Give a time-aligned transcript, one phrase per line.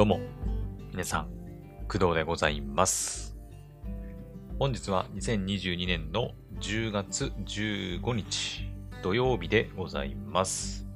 [0.00, 0.18] どうも、
[0.92, 1.28] 皆さん、
[1.86, 3.36] 工藤でございます。
[4.58, 8.64] 本日は2022年の10月15日
[9.02, 10.86] 土曜日でございます。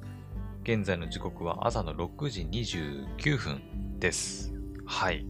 [0.63, 4.55] 現在の時刻は朝の6時29分です。
[4.87, 5.23] はい。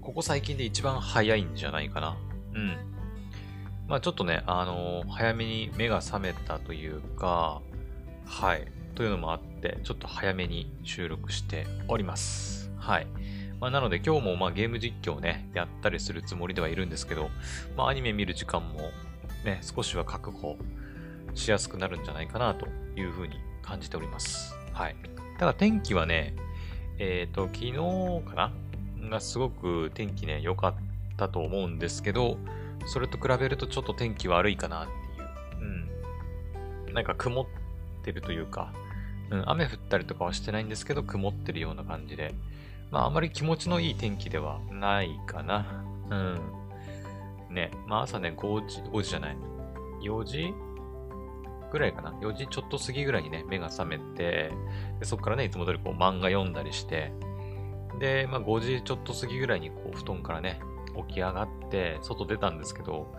[0.00, 2.16] ここ最近で一番早いんじゃないかな。
[2.54, 2.74] うん。
[3.86, 7.60] まあちょっとね、あのー早めに目が覚めたというか、
[8.24, 8.66] はい。
[8.94, 12.57] というのもあって、ちょっと早めに収録しております。
[12.78, 13.06] はい。
[13.60, 17.30] まあ、なので今日もまあゲーム実況をね、やったりするつもりではいるんですけど、
[17.76, 18.90] まあアニメ見る時間も
[19.44, 20.56] ね、少しは確保
[21.34, 24.54] しやすくなるんじゃないかなというふうに感じております。
[24.72, 24.96] はい。
[25.38, 26.34] ただ天気はね、
[26.98, 28.52] えっ、と、昨日かな？
[29.10, 30.74] がすごく天気ね、良かっ
[31.16, 32.36] たと思うんですけど、
[32.86, 34.92] それと比べるとちょっと天気悪いかなって
[35.62, 36.88] いう。
[36.88, 36.94] うん。
[36.94, 37.46] なんか曇っ
[38.04, 38.72] てるというか、
[39.30, 42.34] うん、雨降ったりとかはしてないんですけど、曇ってるような感じで、
[42.90, 45.84] まあ、あまり気持ちのいい天気ではないかな。
[46.10, 46.40] うん。
[47.50, 49.36] ね、まあ朝ね、5時、5時じゃない。
[50.02, 50.54] 4時
[51.70, 52.12] ぐらいかな。
[52.20, 54.52] 4時ちょっと過ぎぐらいにね、目が覚めて、
[55.00, 57.12] でそこからね、いつも通りこう漫画読んだりして、
[57.98, 60.60] で、まあ5時ちょっと過ぎぐらいにこう布団からね、
[61.08, 63.14] 起き上がって、外出たんですけど、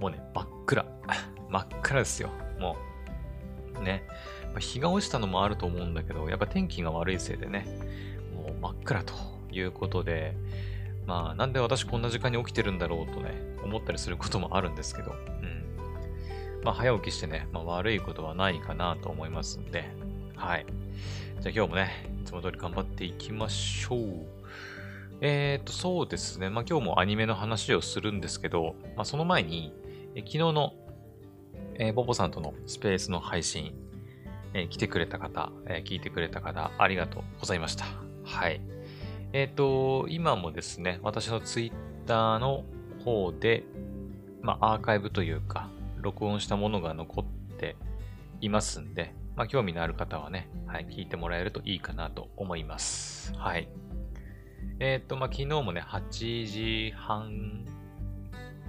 [0.00, 0.86] もうね、真っ暗。
[1.48, 2.30] 真っ暗ですよ。
[2.58, 2.76] も
[3.78, 3.82] う。
[3.82, 4.04] ね。
[4.52, 7.66] まあ日が落ちたのもあると思うんだけど、やっぱ天気が悪いせいでね、
[8.50, 9.14] う真っ暗と
[9.52, 10.36] いうことで、
[11.06, 15.64] まあ、なんで私こんな時間に起きてるんだろうとね、思ったりすることもあるんですけど、うん。
[16.62, 19.90] まあ、早起きしてね、まあ、悪いことはないかなと思いますんで、
[20.36, 20.66] はい。
[21.40, 24.00] じゃあ今日もね、いつも通り頑張っていきましょう。
[25.20, 26.50] えーと、そうですね。
[26.50, 29.72] まあ今日もアニメの話をするんですけど、まあその前に、
[30.14, 30.74] え昨日の、
[31.76, 33.74] えーボボさんとのスペースの配信、
[34.54, 38.13] えー来てくれた方、え聞いてくれた方、ありがとうございました。
[38.34, 38.60] はい。
[39.32, 41.72] えっ、と、今もですね、私のツイッ
[42.04, 42.64] ターの
[43.04, 43.64] 方で、
[44.42, 47.76] まあ、アーカイブというか、録音したものが残って
[48.40, 53.32] いますんで、まあ、興味のある方はね、はい、聞いてもらえるといいかなと思います。
[53.36, 53.68] はい。
[54.80, 56.06] えっ、と、まあ、昨日もね、8
[56.46, 57.64] 時半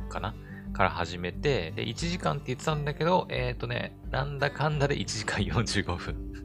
[0.09, 0.35] かな
[0.73, 6.35] から始めて、で、1時間って言ってたんだけど、えっ、とね、なんだかんだで1時間45分。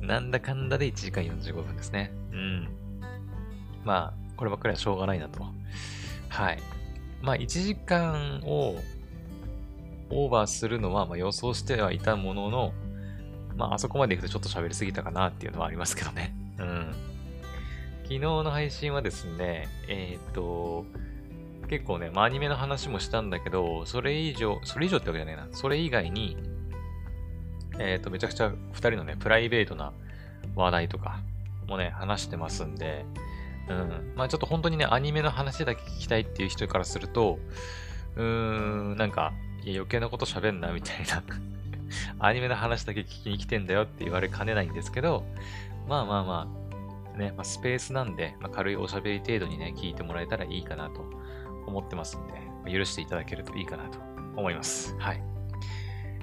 [0.00, 2.12] なんだかんだで1時間45分ですね。
[2.32, 2.68] うん。
[3.84, 5.44] まあ、こればっかりはしょうがないなと。
[6.28, 6.58] はい。
[7.22, 8.76] まあ、1時間を
[10.10, 12.72] オーバーするのは、まあ、予想してはいたものの、
[13.56, 16.34] まあ、あそこまで行くとちょっと喋りすぎたかなっていうのはありますけどね。
[16.58, 16.94] うん。
[18.02, 20.84] 昨日の配信はですね、えっ、と、
[21.68, 25.48] 結構ね、まあ、アニメの話もしたんだけど、それ以上、それ以上ってわけじゃないな。
[25.52, 26.36] それ以外に、
[27.78, 29.92] えっ、と、めちゃくちゃ二人のね、プライベートな
[30.54, 31.20] 話題とか
[31.66, 33.04] もね、話してますんで、
[33.68, 34.12] うん。
[34.16, 37.38] まあちょっと本当にね、アニメの話だけ聞きたいっていう人からすると、
[38.16, 38.24] うー
[38.94, 39.32] ん、なんか、
[39.64, 41.22] いや余計なこと喋んな、みたいな。
[42.18, 45.24] アニメの話だけ聞きに来てんだよって言われかねないんですけど、
[45.88, 46.48] まあまあま
[47.14, 51.04] あ、ね、まあ、スペースなんで、まあ、軽いおしゃべり程度にね、聞いてもらえたらいいかなと
[51.66, 53.98] 思ってますんで、まあ許していただけるといいかなと
[54.36, 54.94] 思います。
[54.98, 55.35] はい。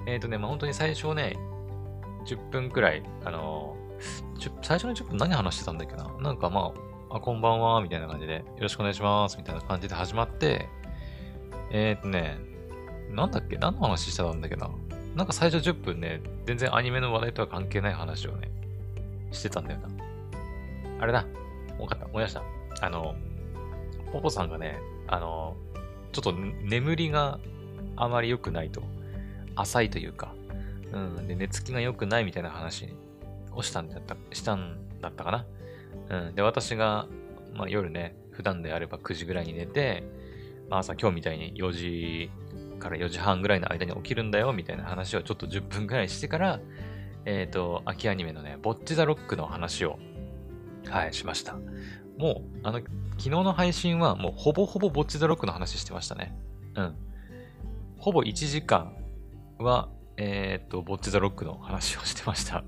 [0.06, 1.36] えっ、とね、まあ本当に最初ね、
[2.26, 3.84] 10分くらい、あのー
[4.62, 6.10] 最初の10分何話してたんだっけな？
[6.20, 6.72] なんかま
[7.10, 10.68] あ、あ、こんばんは、みたいな感じで、よろしくお願いします、みたいな感じで始まって、
[11.70, 12.36] えっ、とね、
[13.10, 13.56] なんだっけ？
[13.56, 14.68] 何の話してたんだっけな？
[15.14, 18.50] なんか最初10分ね、全然アニメの話題とは関係ない話をね、
[19.30, 19.88] してたんだよな。
[21.00, 21.24] あれだ。
[21.78, 22.06] わかった。
[22.06, 22.42] 思い出した。
[22.80, 23.14] あの、
[24.12, 25.56] ポポさんがね、あの、
[26.12, 27.38] ちょっと眠りが
[27.96, 28.82] あまり良くないと。
[29.56, 30.34] 浅いというか、
[30.92, 31.26] うん。
[31.26, 32.94] で、寝つきが良くないみたいな話
[33.52, 35.46] をしたんだった、したんだったかな。
[36.10, 36.34] うん。
[36.34, 37.06] で、私が、
[37.54, 40.04] まあ夜ね、普段であれば9時ぐらいに寝て、
[40.68, 42.30] まあ朝今日みたいに4時
[42.78, 46.60] から4時半ぐらいの間に起きるんだよ、みたいな話をちょっと10分ぐらいしてから、
[47.24, 49.98] えっ、と、秋アニメのね、ボッチザロックの話を、
[50.88, 51.56] はい、しました。
[52.18, 52.80] もう、あの、
[53.16, 56.36] 昨日の配信はもうほぼほぼボッチザロックの話してましたね。
[56.74, 56.94] うん。
[57.98, 58.94] ほぼ1時間
[59.58, 62.64] は、えっ、と、ボッチザロックの話をしてました。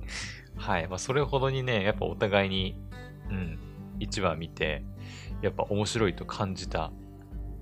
[0.56, 0.88] はい。
[0.88, 2.76] まあ、それほどにね、やっぱお互いに、
[3.30, 3.58] うん、
[4.00, 4.84] 1話見て、
[5.42, 6.92] やっぱ面白いと感じた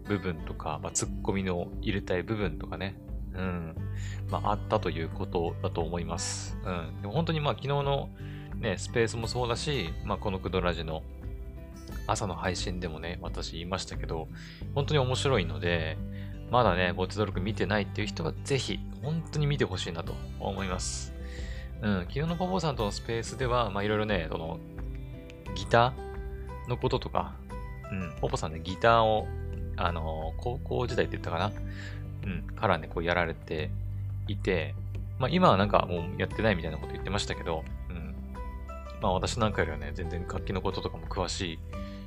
[0.05, 2.97] 部分とか、まあ、ツッコミの入れたい部分とかね、
[3.35, 3.75] うん、
[4.31, 6.56] まあ、あったということだと思います。
[6.65, 7.00] うん。
[7.03, 8.11] でも本当にまあ、昨日の
[8.56, 11.03] ね、スペースもそうだし、まあ、このクドラジの
[12.06, 14.29] 朝の配信でもね、私言いましたけど、
[14.75, 15.97] 本当に面白いので、
[16.55, 21.12] まだね、ボッチドロック見てないっていう人はぜひ、本当に見てほしいなと思います。
[21.83, 24.61] うん、昨日のポポさんとのスペースでは、まあいろいろね、その、
[25.56, 27.35] ギターのこととか、
[27.91, 29.27] うん、ポポさんね、ギターを、
[29.77, 31.53] あのー、高校時代って言ったかな？
[32.23, 33.73] うん、からね、こうやられて
[34.29, 34.77] いて、
[35.19, 38.15] まあ今はなんかもうやってないみたいなこと言ってましたけど、うん。
[39.03, 41.55] まあ私なんかよりはね、全然楽器のこととかも詳し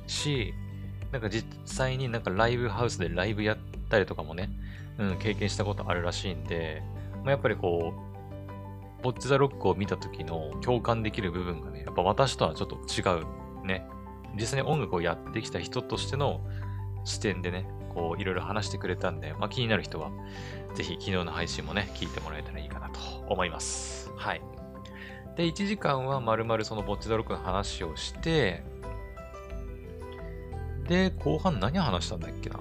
[0.06, 0.54] いし、
[1.12, 4.50] なんか実際になんかライブハウスでライブやったりとかもね、
[4.98, 6.82] うん、経験したことあるらしいんで、
[7.22, 7.94] まあ、やっぱりこ
[9.00, 13.86] う、ボッチザロックを見た時の共感できる部分がね、やっぱ私とはちょっと違うね。
[14.34, 16.40] 実際に音楽をやってきた人としての
[17.04, 20.10] 視点でね、こういろいろ話してくれたんで、まあ、気になる人は、
[20.74, 24.10] ぜひ昨日の配信もね、聞いてもらえたらいいかなと思います。
[24.16, 24.42] はい。
[25.36, 28.64] で、1時間はまるまるそのボッチザロックの話をして、
[30.88, 32.58] で、後半何話したんだっけな？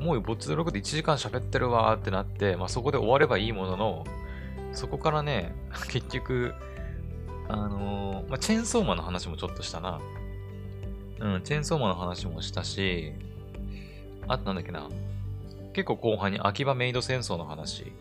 [0.00, 4.04] もうボッチザロックで1時間喋ってるわーってなって、まあ、そこで終わればいいものの、
[4.72, 5.54] そこからね、
[5.88, 6.54] 結局、
[7.48, 10.00] あのー、まあ、チェーンソーマンの話もちょっとしたな。
[11.20, 13.12] うん、チェーンソーマンの話もしたし、
[14.26, 14.88] あとなんだっけな。
[15.74, 17.92] 結構後半に秋葉メイド戦争の話。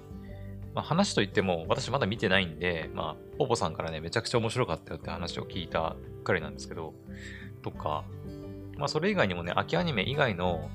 [0.73, 6.93] まあ、話といっても、私まだ見てないんで、まあ、ポポさんからね、めちゃくちゃ面白かったよって話を聞いたばっかりなんですけど、
[7.61, 8.05] とか、
[8.77, 10.69] まあ、それ以外にもね、秋アニメ以外の、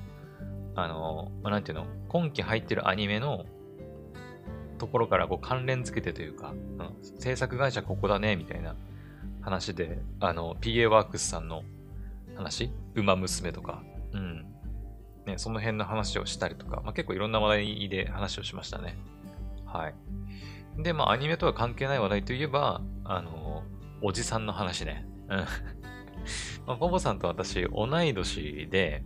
[0.75, 3.45] あの、まあ、なんていうの、今期入ってるアニメの
[4.77, 8.75] ところからこう関連付けてというか、うん、制作会社ここだね、みたいな
[9.41, 11.63] 話で、あの、PA ワークスさんの
[12.35, 13.83] 話、馬娘とか、
[14.13, 14.45] うん。
[15.25, 18.97] ね、その辺の話をしたりとか、まあ、結構いろんな話題で話をしましたね。
[19.65, 19.95] はい。
[20.83, 23.63] で、まあ、アニメとは関係ない話題といえば、あの、
[24.01, 25.05] おじさんの話ね。
[25.29, 25.45] うん。
[26.67, 29.03] まあ、ポポさんと私、同い年で、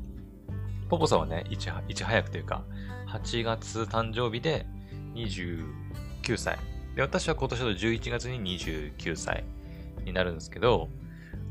[0.89, 2.63] ポポさんはね、いちいち早くというか、
[3.09, 4.65] 8月誕生日で
[5.13, 6.57] 29歳。
[6.95, 9.43] で、私は今年の11月に29歳
[10.03, 10.89] になるんですけど、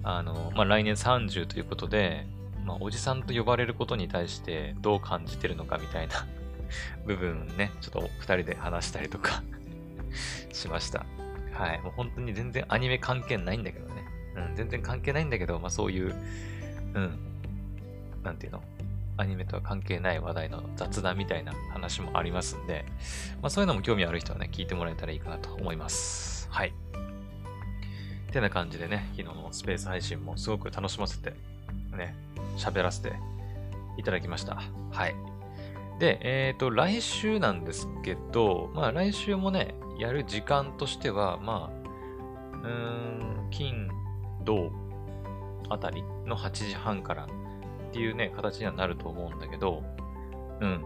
[0.03, 2.27] あの、まあ、来年30ということで、
[2.65, 6.27] まあ、おじさんと呼ばれることに対してどう感じてるのかみたいな
[7.07, 9.45] 部分ね、ちょっと二人で話したりとか
[10.53, 11.07] しました。
[11.53, 11.81] はい。
[11.83, 14.05] もう本当に全然アニメ関係ないんだけどね。
[14.35, 16.13] うん、全然関係ないんだけど、まあそういう、
[16.95, 17.19] うん、
[18.25, 18.63] なんていうの、
[19.19, 22.87] アニメとは関係ない話題の雑談みたいな話もありますんで、
[23.43, 26.49] まあそういうのも興味ある人はね、聞いてもらえたらいいかなと思います。
[26.51, 26.73] はい。
[28.33, 31.35] てな感じでね、昨日のスペース配信もすごく楽しませて、
[31.97, 32.15] ね、
[32.57, 33.13] 喋らせて
[33.97, 34.63] いただきました。
[34.91, 35.15] はい。
[35.99, 43.89] で、えっ、ー、と、来週なんですけど、まあ来週もね、やる時間としては、まあ、うーん、金、
[44.45, 44.71] 銅
[45.69, 47.27] あたりの8時半から
[47.89, 49.83] っていうね、形にはなると思うんだけど、
[50.61, 50.85] うん。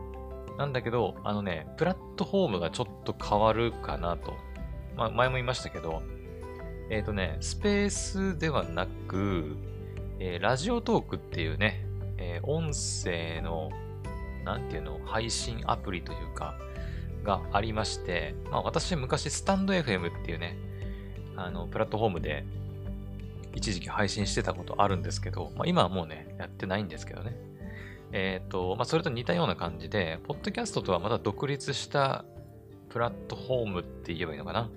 [0.58, 4.34] なんだけど、あのね、プラットフォームがちょっと変わるかなと。
[4.96, 6.02] まあ、前も言いましたけど、
[6.90, 9.56] えっ、ー、とね、スペースではなく、
[10.18, 11.84] えー、ラジオトークっていうね、
[12.18, 13.70] えー、音声の、
[14.44, 16.54] なんていうの、配信アプリというか、
[17.24, 20.56] がありまして、まあ私昔スタンド FM っていうね、
[21.36, 22.44] あの、プラットフォームで
[23.54, 27.36] 一時期配信してたことあるんですけど、まあ、今はもうね、やってないんですけどね。
[28.12, 32.24] えっ、ー、と、まあ、それと似たような感じで、ポッドキャストとはまた独立した
[32.90, 34.70] プラットフォームって言えばいいのかな？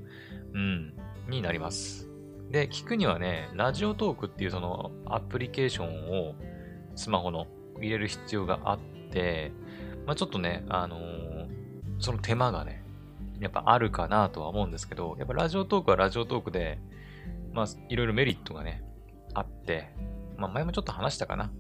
[0.53, 0.93] うん、
[1.27, 2.07] になります。
[2.49, 6.35] で、聞くにはね、ラジオトークっていうそのアプリケーションを
[6.95, 7.47] スマホの
[7.79, 8.79] 入れる必要があっ
[9.11, 9.51] て、
[10.05, 11.47] まあ、ちょっとね、あのー、
[11.99, 12.83] その手間がね、
[13.39, 16.79] やっぱあるかなとは思うんですけど、やっぱラジオトークはラジオトークで、
[17.55, 18.83] まあ、いろいろメリットがね、
[19.33, 19.89] あって、
[20.37, 21.51] まあ、前もちょっと話したかな。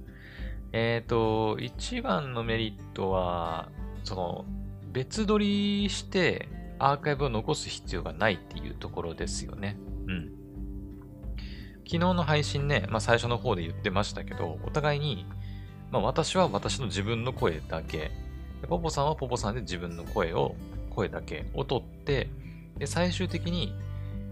[0.73, 3.69] えっ、ー、と、一番のメリットは、
[4.03, 4.45] その、
[4.91, 6.47] 別撮りして
[6.79, 9.77] アーカイブを残す必要がないっていうところですよね。
[10.07, 10.31] うん。
[11.85, 15.25] 昨日の配信ね、まあ最初の方で言ってましたけど、お互いに、
[15.91, 18.11] まあ私は私の自分の声だけ、
[18.67, 20.55] ポポさんはポポさんで自分の声を、
[20.89, 22.29] 声だけを取って、
[22.77, 23.73] で、最終的に、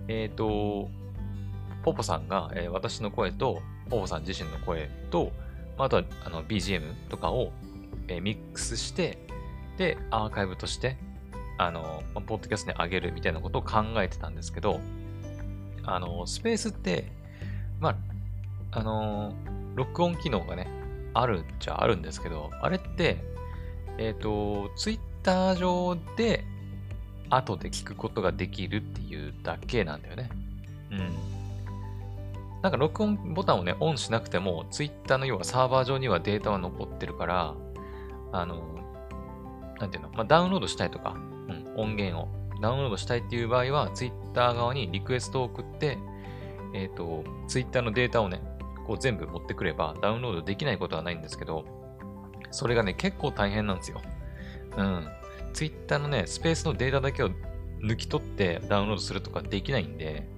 [0.08, 0.90] えっ、ー、と、
[1.84, 5.32] ポポさんが、えー、私の声と、ポポさん自身の声と、
[5.78, 7.52] まあ、あとはあの BGM とかを、
[8.08, 9.18] えー、ミックスして、
[9.78, 10.98] で、アーカイブとして、
[11.58, 14.80] あの、ポッドキャストに上げるみたいなことを考えてたんですけど、
[15.84, 17.12] あの、スペースって、
[17.80, 17.90] ま
[18.72, 19.34] あ、あの、
[19.76, 20.68] 録音機能がね、
[21.14, 23.18] あるっちゃあるんですけど、あれって、
[23.98, 26.46] えっ、ー、と、ツイッター上で、
[27.30, 30.30] 後で聞くことができるっていうだけなんだよね。
[30.92, 31.33] うん。
[32.64, 37.56] なんか録音ボタンをね、オンしなくても、Twitter の要はサーバー上にはデータは残ってるから、
[38.32, 38.64] あの、
[39.80, 41.14] なんていうの、まあ、ダウンロードしたいとか、
[41.50, 42.30] うん、音源を
[42.62, 45.98] ダウンロードしたいっていう場合は、Twitter 側にリクエストを送って、
[46.74, 48.42] えっ、ー、と、Twitter のデータをね、
[48.88, 51.66] こう全部持ってくればダウンロードできないことはないんですけど、
[52.52, 54.02] それがね、結構大変なんですよ。
[54.78, 55.08] うん。
[55.52, 57.30] Twitter のね、スペースのデータだけを
[57.82, 60.30] 抜き取ってダウンロードするとかできないんで、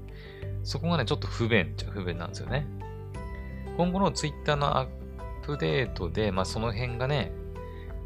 [0.65, 2.65] そこがね、ちょっと不便っちゃ不便なんですよね。
[3.77, 4.87] 今後の Twitter のアッ
[5.43, 7.31] プデートで、まあその辺がね、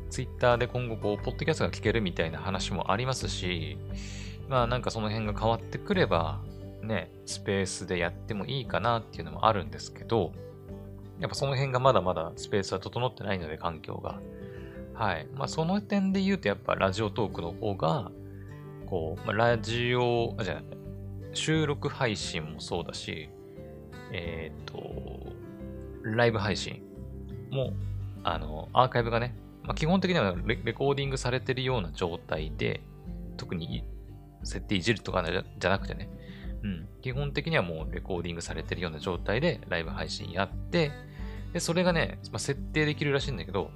[0.09, 3.77] Twitter で今後こう、ポッドキャストが聞けるみたいな話もありますし、
[4.49, 6.41] まあなんかその辺が変わってくれば、
[6.83, 10.33] ね、スペースでやってもいいかなっていうのもあるんですけど、
[11.19, 14.19] やっぱその辺がまだまだスペースは整ってないので、環境が。
[14.95, 15.27] はい。
[15.33, 18.11] まあその点で言うと、やっぱラジオトークの方が、
[18.87, 20.63] こう、まあ、ラジオ、あ、じゃない、
[21.33, 23.29] 収録配信もそうだし、
[24.11, 25.33] えっ、ー、と、
[26.03, 26.81] ライブ配信
[27.51, 27.73] も、
[28.23, 32.81] あの、アーカイブがね、まあ、基本的にはレコーディングされてるような状態で、
[33.37, 33.83] 特に
[34.43, 36.09] 設定いじるとかじゃなくてね、
[36.63, 40.91] うん、基本的にはもうレコーディングされてるような状態でライブ配信やって、
[41.53, 43.71] で、それがね、まあ、設定できるらしいんだけど、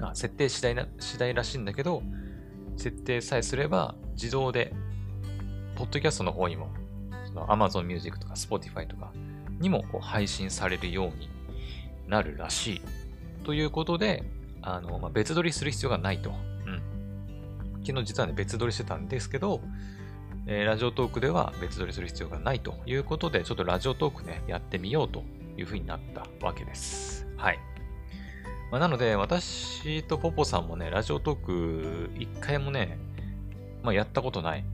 [0.00, 2.02] あ設定次第な、次第らしいんだけど、
[2.76, 4.72] 設定さえすれば自動で、
[5.78, 6.68] ポッドキャストの方にも、
[7.24, 9.12] その Amazon Music とか Spotify とか
[9.60, 11.30] にもこう配信されるように
[12.08, 12.82] なるらしい。
[13.44, 14.24] ということで、
[14.60, 16.30] あの、まあ、別撮りする必要がないと。
[16.30, 17.80] うん。
[17.86, 19.60] 昨日実はね、別撮りしてたんですけど、
[20.48, 25.22] えー、ラジオトークでは別撮りする必要がないということで、ちょっとラジオトークね、やってみようと
[25.56, 27.28] いうふうになったわけです。
[27.36, 27.58] はい。
[28.72, 32.98] まあ、なので、私とポポさんもね、ラジオトーク一回もね、
[33.84, 34.64] まあ、やったことない。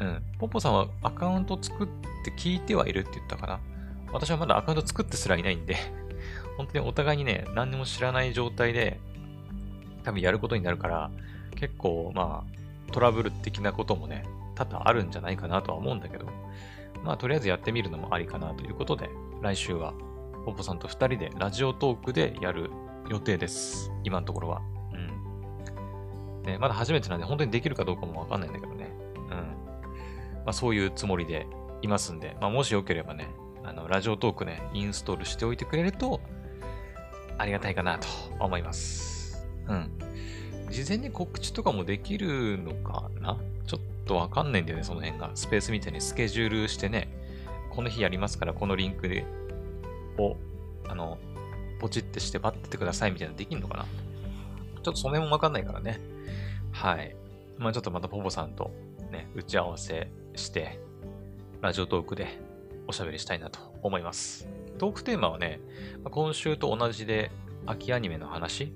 [0.00, 0.22] うん。
[0.38, 1.86] ポポさんはアカウント作っ
[2.24, 3.60] て聞いてはいるって言ったかな？
[4.12, 5.76] 私はまだアカウント作ってすらいないんで
[6.56, 9.00] 本当にお互いにね、何にも知らない状態で、
[10.04, 11.10] 多分やることになるから、
[11.56, 14.24] 結構、まあ、トラブル的なこともね、
[14.54, 16.26] 多々あるんじゃないかなとは思うんだけど、
[17.04, 19.10] まあ、とりあえずやってみるのもありかなということで、
[19.42, 19.92] 来週は、
[20.44, 22.70] ポポさんと2人でラジオトークでやる
[23.08, 23.90] 予定です。
[24.04, 24.62] 今のところは。
[24.92, 26.42] うん。
[26.42, 28.90] ね、まだ初めてなんで、本当にできるかどうかもわかんないんだけどね。
[29.30, 29.65] うん。
[30.46, 31.46] まあ、そういうつもりで
[31.82, 33.28] いますんで、まあ、もしよければね、
[33.64, 36.20] あの、ラジオトークね、インストールしておいてくれると、
[37.36, 38.06] ありがたいかなと
[38.40, 39.44] 思います。
[39.68, 39.90] うん。
[40.70, 43.38] 事前に告知とかもできるのかな？
[43.66, 45.30] ちょっとわかんないんだよね、その辺が。
[45.34, 47.08] スペースみたいにスケジュールしてね、
[47.70, 49.24] この日やりますから、このリンクで、
[50.18, 50.36] を、
[50.88, 51.18] あの、
[51.78, 53.84] ポチってして待っててくださいみたいなのできんのかな？
[53.84, 56.00] ちょっとその辺もわかんないからね。
[56.72, 57.14] はい。
[57.58, 58.70] まあちょっとまたポポさんと
[59.10, 60.78] ね、打ち合わせして、
[61.60, 62.38] ラジオトークで
[62.86, 64.48] おしゃべりしたいなと思います。
[64.78, 65.60] トークテーマはね、
[66.10, 67.30] 今週と同じで
[67.66, 68.72] 秋アニメの話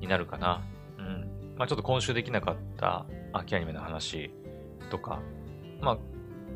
[0.00, 0.62] になるかな。
[0.98, 1.54] うん。
[1.56, 4.30] まあちょっと今週できなかった秋アニメの話
[4.90, 5.20] とか、
[5.80, 5.98] まあ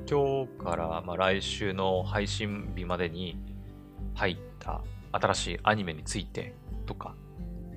[0.09, 3.39] 今日からま来週の配信日までに
[4.15, 6.55] 入った新しいアニメについて
[6.87, 7.15] とか、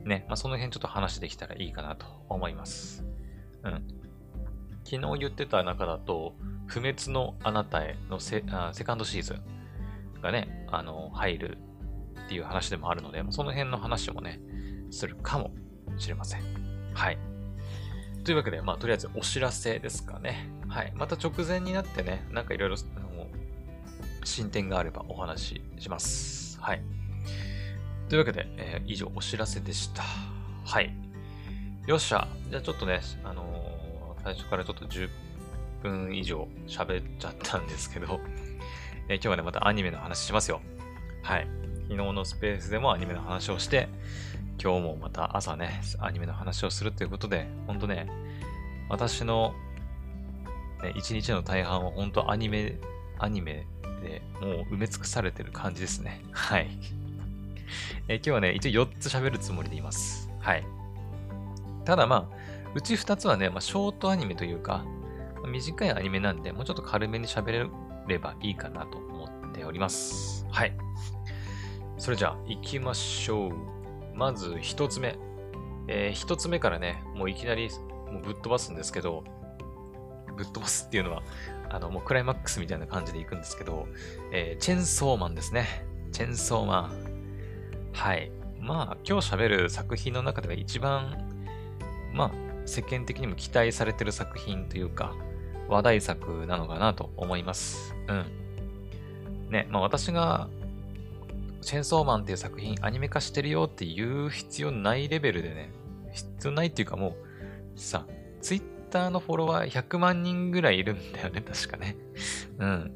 [0.03, 3.05] ね、まあ、その辺ちょっと話できたらいいかなと思います。
[3.63, 3.96] うん。
[4.89, 6.33] 昨日言ってた中だと、
[6.65, 8.41] 不滅のあなたへのセ
[8.71, 11.57] セカンドシーズンがね、あの、入る
[12.25, 14.39] っていう話でもあるので、その辺の話もね、
[14.89, 15.51] するかも
[15.97, 16.41] しれません。
[16.93, 17.17] はい。
[18.23, 20.49] というわけで、まあ、とりあえずお知らせですかね。
[20.69, 20.93] はい。
[20.95, 22.77] また直前になってね、なんかいろいろ
[24.23, 26.61] 進展があればお話しします。
[26.61, 26.81] はい。
[28.07, 30.03] というわけで、えー、以上お知らせでした。
[30.65, 30.93] はい。
[31.87, 32.27] よっしゃ。
[32.49, 33.56] じゃあちょっとね、あの、
[34.27, 35.09] 最初からちょっと10
[35.81, 38.19] 分以上喋っちゃったんですけど、
[39.07, 40.59] え、今日はね、またアニメの話しますよ。
[41.23, 41.47] はい。
[41.83, 43.87] 昨日のスペースでもアニメの話をして、
[44.61, 48.05] 今日もまた朝ね、アニメの話をするということで、ほんとね、
[48.89, 49.53] 私の、
[50.83, 52.75] ね、一日の大半は本当アニメ、
[53.19, 53.65] アニメ
[54.03, 56.21] でもう埋め尽くされてる感じですね。
[56.33, 56.67] はい。
[58.09, 60.29] え今日はね、一応4つ喋るつもりでいます。
[60.41, 60.65] はい。
[61.85, 64.85] ただまあ、うち2つはね、まあ、ショートアニメというか、
[65.41, 67.69] まあ、短いアニメなんで、もうちょっと軽めに喋れ
[68.07, 70.45] ればいいかなと思っております。
[70.49, 70.73] はい。
[71.97, 73.51] それじゃあ、行きましょう。
[74.15, 75.17] まず1つ目。
[75.87, 77.69] えー、1つ目からね、もういきなり
[78.11, 79.23] もうぶっ飛ばすんですけど、
[80.35, 81.23] ぶっ飛ばすっていうのは、
[81.69, 83.87] あの、もうクライマックスみたいな感じで行くんですけど、
[84.31, 85.85] えー、チェンソーマンですね。
[86.11, 87.17] チェンソーマン。
[87.93, 88.31] はい。
[88.59, 91.17] まあ、今日喋る作品の中では一番、
[92.13, 95.15] まあ、世間的にも期待されてる作品というか、
[95.67, 97.95] 話題作なのかなと思います。
[98.07, 99.49] うん。
[99.49, 100.49] ね、まあ私が、
[101.61, 105.71] チェンソーマンっていう作品アニメ化してるよって言う必要ないレベルでね、
[106.13, 107.15] 必要ないっていうかも
[107.75, 108.05] う、さ、
[108.41, 111.95] ツイッターのフォロワー100万人ぐらいいるんだよね、 確かね。
[112.59, 112.91] うん。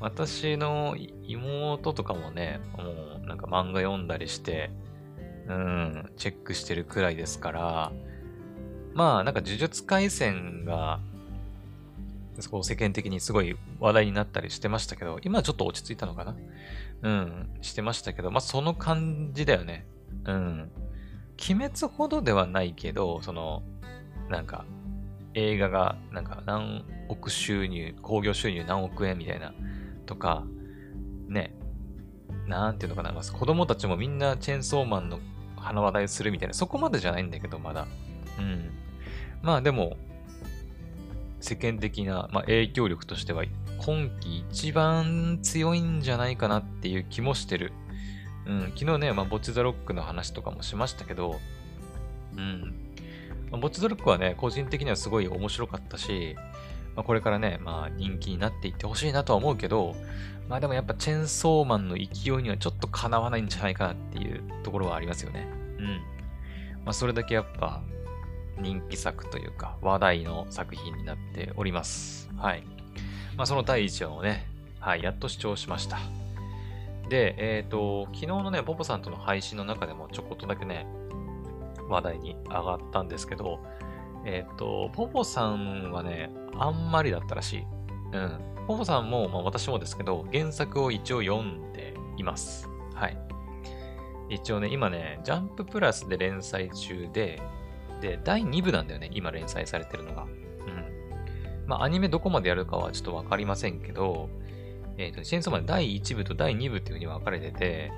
[0.00, 4.70] 私の妹とかもね、もうなんか漫画読んだりして、
[5.48, 7.92] うん、チェックしてるくらいですから、
[8.94, 11.00] まあなんか呪術廻戦が、
[12.40, 16.34] そこ世間的にすごい話題になったりしてましたけど、今はちょっと落ち着いたのかな？
[17.02, 19.86] うん、してましたけど、まあその感じだよね。
[20.24, 20.70] うん。
[21.50, 23.62] 鬼滅ほどではないけど、その、
[24.28, 24.64] なんか、
[25.34, 29.52] 映画が、なんか何億収入、興行収入何億円みたいな、
[30.06, 30.44] とか、
[31.26, 31.54] ね、
[32.46, 35.18] なんていうのかな、子供たちもみんなチェーンソーマンの
[35.56, 37.88] 花話題するみたいな、そこまでじゃないんだけど、まだ。
[38.38, 38.70] うん。
[39.42, 39.96] まあでも、
[41.40, 43.44] 世間的な、まあ、影響力としては、
[43.78, 47.72] 今季一番強いんじゃないかなっていう気もしてる。
[48.46, 51.40] うん、昨日ね、まあ、ボッチザロックの話とかもしましたけど、
[52.36, 52.74] うん。
[53.50, 56.36] まあ、ボッチザロックはね、個人的にはすごい面白かったし、
[56.94, 59.94] まあ、これからね、まあ人気になっていってほしいなとは思うけど、
[60.48, 65.48] まあでもやっぱチェンソーマンの勢いにはちょっとかなわないんじゃないかなっていうところはありますよね。
[65.78, 65.86] うん。
[66.84, 67.82] まあそれだけやっぱ
[68.62, 72.30] 人気作というか話題の作品になっております。
[72.36, 72.62] はい。
[73.36, 74.46] まあその第1話をね、
[74.80, 75.98] はい、やっと視聴しました。
[77.08, 80.86] で、えっ、ー、と、昨日のね、ポポさんとの配信の中でもちょこっとだけね、
[81.88, 83.60] 話題に上がったんですけど、
[84.24, 87.64] えっ、ー、と、ポポさんはね、あんまりだったらしい。
[88.12, 88.40] うん。
[88.66, 92.68] ポポさんも、まあ私もですけど、原作を一応読んでいます。
[92.94, 93.18] はい。
[94.28, 97.42] 一応ね、今ね、ジャンププラスで連載中で、
[98.02, 100.24] で、第2部なんだよね、今連載されてるのが。
[100.24, 100.28] うん。
[101.66, 104.28] まあ、アニメどこまでやるかはちょっとわかりませんけど、
[104.98, 107.92] えっ、ー、と、チェーンソーマン第1部と第2部っていう風に分かれてて、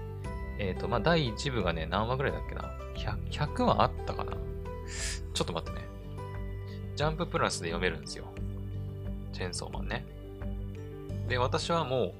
[0.58, 4.32] えっ、ー、と、まあ、第1部がね、何話ぐらいだっけな？100, ?100 話あったかな？
[5.32, 5.86] ちょっと待ってね。
[6.96, 8.26] ジャンププラスで読めるんですよ。
[9.32, 10.04] チェーンソーマンね。
[11.28, 12.14] で、私はもう、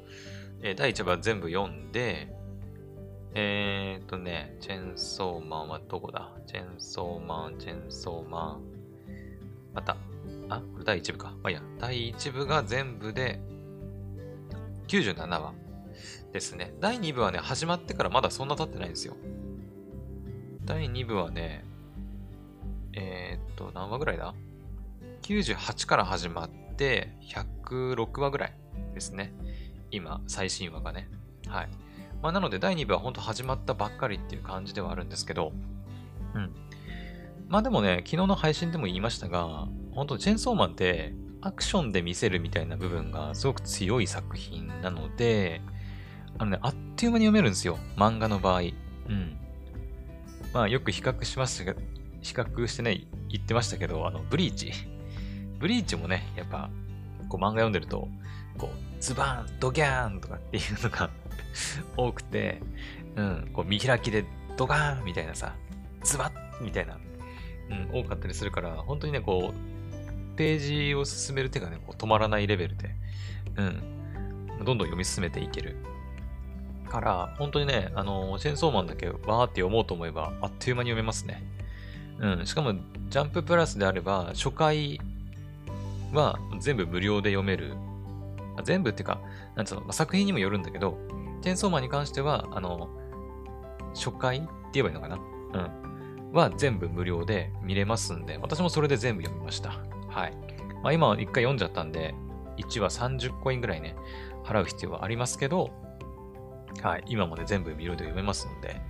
[0.62, 2.35] えー、第1部は全部読んで、
[3.35, 6.30] えー、っとね、チェーンソーマンはどこだ？
[6.54, 8.60] チェンソーマン、チェンソーマン。
[9.75, 9.97] また。
[10.49, 11.30] あ、これ第1部か。
[11.43, 13.40] まあ、いや、第1部が全部で
[14.86, 15.52] 97話
[16.32, 16.73] ですね。
[16.78, 19.17] 第2部はね、始まってからまだそんな経ってないんですよ。
[20.64, 21.64] 第2部はね、
[22.93, 24.32] えー、っと、何話ぐらいだ
[25.23, 27.17] ?98 から始まって
[27.64, 28.54] 106話ぐらい
[28.95, 29.34] ですね。
[29.90, 31.08] 今、最新話がね。
[31.49, 31.69] はい。
[32.23, 35.52] まあ、なので、第2部は本当始まったばっかりっていう感じではあるんですけど、
[36.34, 36.50] うん。
[37.49, 45.60] まあでもね、昨日の配信でも言いましたが、本当チェンソーマンってアクションで見せるみたいな部分がすごく強い作品なので、
[46.38, 47.78] あのね、あっという間に読めるんですよ。
[47.97, 48.60] 漫画の場合。
[48.60, 48.64] う
[49.12, 49.36] ん。
[50.52, 51.80] まあよく比較しましたが、
[52.23, 54.73] 比較してね、言ってましたけど、あの、ブリーチ。
[55.58, 56.70] ブリーチもね、やっぱ、
[57.28, 58.08] こう漫画読んでると、
[58.58, 61.10] こう、ズバーン、ドギャーンとかっていうのが
[61.97, 62.62] 多くて、
[63.16, 64.25] うん、こう見開きで
[64.56, 65.54] ドガーンみたいなさ、
[66.04, 66.99] ズバッみたいな、
[67.93, 72.90] うん、多かったりするから、本当にね、こう、ページを進める手がね、こう止まらないレベルで、
[73.56, 75.76] うん、どんどん読み進めていける。
[76.88, 81.43] から、本当にね、あの、チェンソーマンだけわーって読もうと思えば、あっという間に読めますね。
[82.21, 82.75] うん、しかも、
[83.08, 85.00] ジャンププラスであれば、初回
[86.12, 87.75] は全部無料で読める。
[88.62, 89.21] 全部っていうか、
[89.56, 90.97] なんつうの、ま、作品にもよるんだけど、
[91.43, 92.88] チェンソーマンに関しては、あの、
[93.95, 95.17] 初回って言えばいいのかな？
[95.17, 95.83] うん。
[96.34, 99.70] は全部無料で見れますんで、私もそれで全部読みました。
[100.08, 100.36] はい。
[100.82, 102.14] まあ今は一回読んじゃったんで、
[102.58, 103.97] 1話30コインぐらいね、
[104.44, 105.70] 払う必要はありますけど、
[106.82, 107.04] はい。
[107.06, 108.80] 今もね、全部見るで読めますので、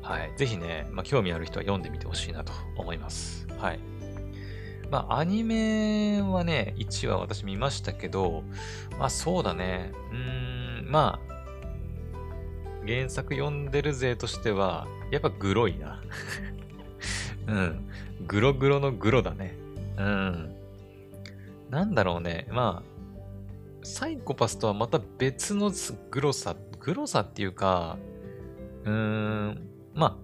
[0.00, 0.32] はい。
[0.36, 3.46] ぜひね、まあ興味ある人は読んでみてほしいなと思います。
[3.58, 3.80] はい。
[4.90, 8.44] まあアニメはね、1話私見ましたけど、
[8.98, 9.92] まあそうだね。
[10.10, 11.34] うーん、まあ、
[12.86, 16.02] 原作読んでる勢としては、やっぱグロいな。
[17.46, 17.88] うん。
[18.26, 19.54] グログロのグロだね。
[19.98, 20.54] うん。
[21.70, 22.46] なんだろうね。
[22.50, 25.72] まあ、サイコパスとはまた別の
[26.10, 27.98] グロさ、グロさっていうか、
[28.84, 30.18] うーん、ま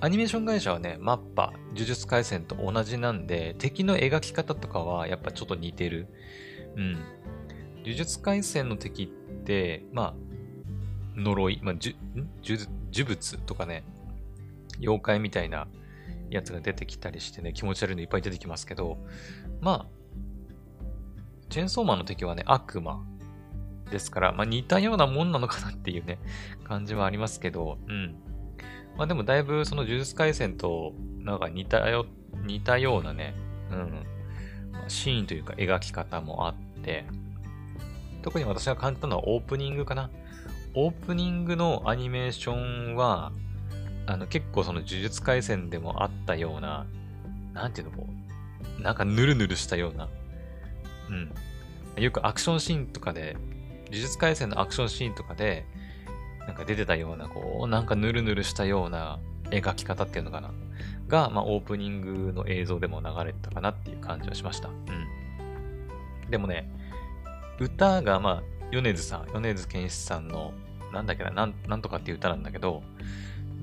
[0.00, 6.08] あ、アニメーション会社はね、マッパ、呪術廻戦と同じなんで、敵の描き方とかはやっぱちょっと似てる。
[6.76, 6.92] うん。
[7.84, 9.06] 呪術廻戦の敵っ
[9.44, 10.14] て、まあ、
[11.16, 13.84] 呪い、まあ、呪物とかね、
[14.80, 15.68] 妖怪みたいな
[16.32, 18.98] やつが出てきたりしてね、気持ち悪いのいっぱい出てきますけど、
[19.60, 20.02] まあ、
[21.50, 23.04] チェンソーマンの敵はね、悪魔
[23.90, 26.18] ですから、まあ似たようなもんなのかなっていうね、
[26.64, 28.16] 感じはありますけど、うん。
[28.96, 32.06] まあでもだいぶその呪術廻戦となんか似たよ、
[32.46, 33.34] 似たようなね、
[33.70, 34.04] うん、
[34.88, 37.04] シーンというか描き方もあって、
[38.22, 40.10] 特に私が感じたのはオープニングかな。
[40.74, 43.32] オープニングのアニメーションは、
[44.06, 46.86] あの、結構その呪術廻戦でもあったような、
[47.52, 48.06] なんていうのこ
[48.78, 50.08] う、なんかヌルヌルしたような、
[51.08, 51.12] う
[52.00, 52.02] ん。
[52.02, 53.36] よくアクションシーンとかで、
[53.86, 55.66] 呪術廻戦のアクションシーンとかで、
[56.40, 59.18] なんか出てたような、こう、なんかヌルヌルしたような
[59.50, 60.50] 描き方っていうのかな。
[61.08, 64.68] が、まあ、オープニングの映像でも流れてたかなっていう感じはしました。
[64.68, 66.30] うん。
[66.30, 66.70] でもね、
[67.60, 70.52] 歌が、まあ、米津さん、米津玄師さんの、
[70.92, 72.82] なんだっけな、なん、なんとかっていう歌なんだけど、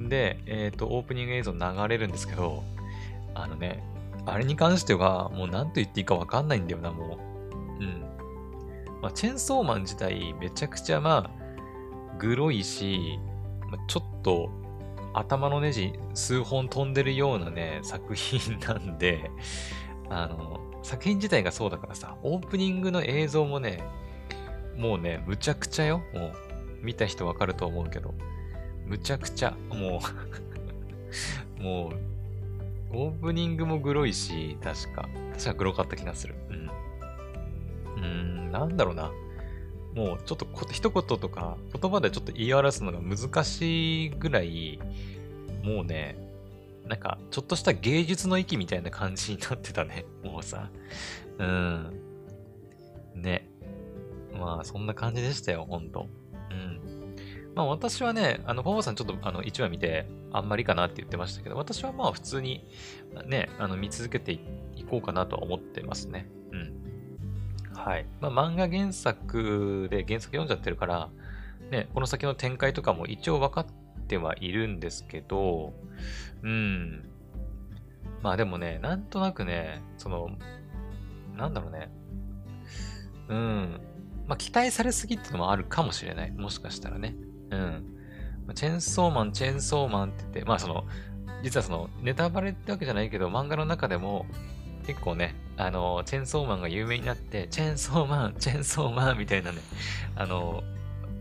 [0.07, 2.63] で、えっ、ー、と、オープニング映像流れるんですけど、
[3.33, 3.83] あのね、
[4.25, 7.17] あれに関しては、もう何と言っていいかわかんないんだよな、も
[7.79, 7.83] う。
[7.83, 8.01] うん。
[9.01, 13.19] まあ、チェンソーマン自体、めちゃくちゃ、まあ、グロいし、
[13.69, 14.49] まあ、ちょっと、
[15.13, 19.31] 頭のネジ数本飛んでるようなね、作品なんで、
[20.09, 23.83] あの、作品自体がそうだからさ、オープニングの映像もね、
[24.77, 26.01] もうね、むちゃくちゃよ。
[26.13, 26.33] もう、
[26.81, 28.13] 見た人わかると思うけど、
[28.89, 30.02] むちゃくちゃ、も
[31.60, 35.08] う もう、オープニングもグロいし、確か。
[35.34, 36.36] 確かグロかった気がする。
[36.49, 36.65] うん。
[36.65, 38.06] うー
[38.49, 39.12] ん、なんだろうな。
[39.93, 44.80] もうちょっと一言とか言葉でちょっと言い表すのが難しいぐらい、
[45.63, 46.17] もうね、
[46.88, 50.06] なんかちょっとした芸術の域みたいな感じになってたね。
[50.23, 50.71] もうさ。
[51.38, 52.02] うん。
[53.15, 53.47] ね。
[54.34, 56.08] まあそんな感じでしたよ、ほんと。
[57.59, 62.65] まあ私はね、あの、パパさんちょっとあの1話見て、あんまりかなって言ってましたけど、私はまあ普通に
[63.25, 66.29] ね、あの見続けていこうかなとは思ってますね。
[66.53, 67.75] うん。
[67.75, 68.05] はい。
[68.21, 71.09] まあ、漫画原作で原作読んじゃってるから、
[71.69, 73.65] ね、この先の展開とかも一応分かっ
[74.07, 75.73] てはいるんですけど、
[76.43, 77.09] うん。
[78.21, 80.29] まあでもね、なんとなくね、その、
[81.35, 81.91] なんだろうね。
[83.27, 83.81] うん。
[84.27, 86.31] まあ期待されすぎってのもあるかもしれない。
[86.31, 87.17] もしかしたらね。
[87.51, 88.53] うん。
[88.55, 90.85] チェンソーマン、チェンソーマンって言って、まあその、
[91.43, 94.25] 実はその、ネタバレってわけじゃないけど、漫画の中でも、
[94.85, 99.59] 結構ね、あの、チェンソーマンが有名になって、チェンソーマン、チェンソーマンみたいなね、
[100.15, 100.63] あの、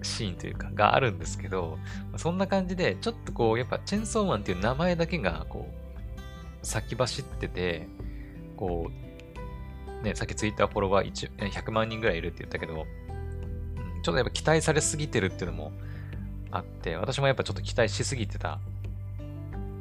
[0.02, 1.78] シーンというか、があるんですけど、
[2.16, 7.88] そんな感じで、ちょっとこう、やっぱチェンソーマンっていう名前だけが、こう、先走ってて、
[8.56, 12.86] こう、ね、さっきツイッターフォロワー100万人ぐらいいるって言ったけど、
[14.02, 15.72] ちょっとやっぱ期待されすぎてるっていうのも
[16.50, 18.58] あって、私もやっぱちょっと期待しすぎてた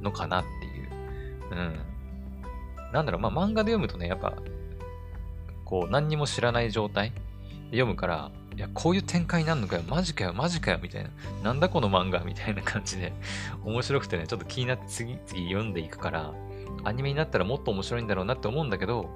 [0.02, 0.90] のかなっていう。
[1.52, 1.80] うん。
[2.92, 4.34] なんだろう、まあ漫画で読むとね、やっぱ、
[5.66, 11.10] こう、何にも知らない状態で読むから、いや、こういう展開になるのかよ、マジかよ、マジかよ、みたいな。
[11.44, 13.14] なんだこの漫画みたいな感じで、
[13.64, 16.34] 面白くてね、ちょっと気になって次、次読んでいくから、
[16.84, 19.10] アニメになったらもっと面白いんだろうなって思うんだけど、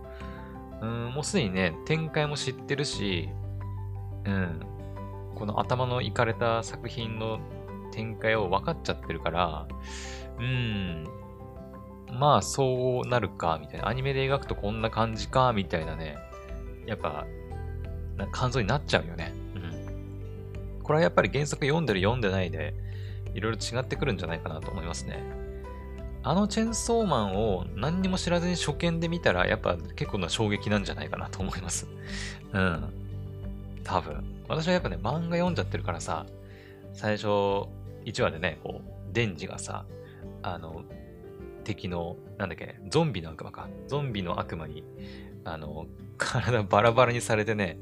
[0.82, 3.30] うん、もうすでにね、展開も知ってるし、
[4.26, 4.62] うん、
[5.42, 7.40] この頭のいかれた作品の
[7.92, 9.68] 展開を分かっちゃってるから、
[10.38, 11.08] うん、
[12.12, 13.88] まあそうなるか、みたいな。
[13.88, 16.16] アニメで描くとこんな感じか、みたいなね。
[16.86, 17.26] やっぱ、
[18.18, 19.34] な感想になっちゃうよね。
[19.56, 19.58] う
[20.78, 20.84] ん。
[20.84, 22.76] これはやっぱり原作読んでる読んでないで、
[23.34, 25.24] いろいろ違ってくるんじゃないかなと思いますね。
[26.22, 31.88] あのチェンソーマンを何にも知らずに初見で見たら、やっぱ結構な衝撃なんじゃないかなと思います。
[32.54, 32.94] うん。
[33.84, 34.41] 多分。
[34.52, 36.26] 私はやっぱね、漫画読んじゃってるからさ、
[36.94, 37.28] 最初、
[38.06, 39.86] 1話でね、こう、デンジがさ、
[40.44, 40.84] あの、
[41.64, 43.70] 敵の、なんだっけ、ゾンビの悪魔か。
[43.88, 44.84] ゾンビの悪魔に、
[45.46, 45.86] あの、
[46.18, 47.80] 体バラバラにされてね、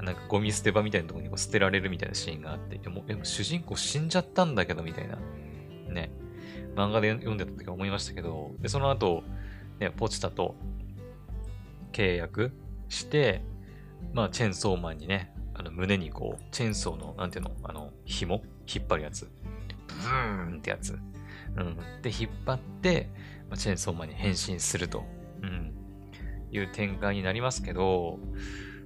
[0.00, 5.18] なんかゴミ捨て場みたいなところにこう捨てられるみたいなシーンがあって、でも、でも主人公死んじゃったんだけど、みたいな、
[5.92, 6.10] ね、
[6.74, 9.22] 漫画で読んでた時は思いましたけど、で、その後、
[9.78, 10.54] ね、ポチタと
[11.92, 12.52] 契約
[12.88, 13.42] して、
[14.12, 18.42] まあ、チェンソーマンにね、あの、胸にこう、チェーンソーの、なんていうの、あの、紐？
[18.66, 19.28] 引っ張るやつ。
[19.86, 20.98] ブーンってやつ。
[21.56, 21.76] うん。
[22.02, 23.10] で、引っ張って、
[23.48, 25.04] まあ、チェーンソーマンに変身すると、
[25.42, 25.74] うん、
[26.50, 28.18] いう展開になりますけど、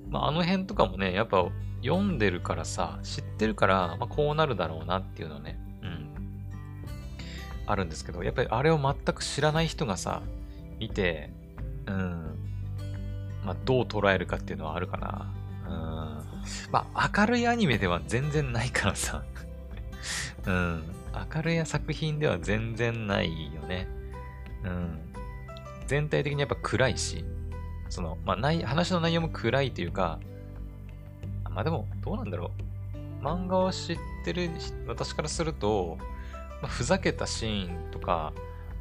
[0.08, 1.46] まあ、あの辺とかもね、やっぱ
[1.82, 6.10] 読んでるからさ、知ってるから、まあ、こうなるだろうなっていうのね、うん。
[7.66, 10.22] あるんですけど、やっぱりあれを全く知らない人がさ、
[10.78, 11.30] 見て、
[11.86, 12.38] うん。
[13.44, 15.32] まあ、どう捉えるかっていうのはあるかな。
[15.68, 15.72] う
[16.15, 16.15] ん。
[16.70, 19.24] まあ、明るいアニメでは全然ないからさ。
[20.46, 20.82] うん。
[21.34, 23.88] 明るい作品では全然ないよね。
[24.64, 24.98] うん。
[25.86, 27.24] 全体的にやっぱ暗いし、
[27.88, 30.20] その、まあ、ない、話の内容も暗いというか、
[31.50, 32.50] まあでも、どうなんだろ
[33.22, 33.24] う。
[33.24, 34.50] 漫画を知ってる
[34.86, 35.96] 私からすると、
[36.60, 38.32] まあ、ふざけたシーンとか、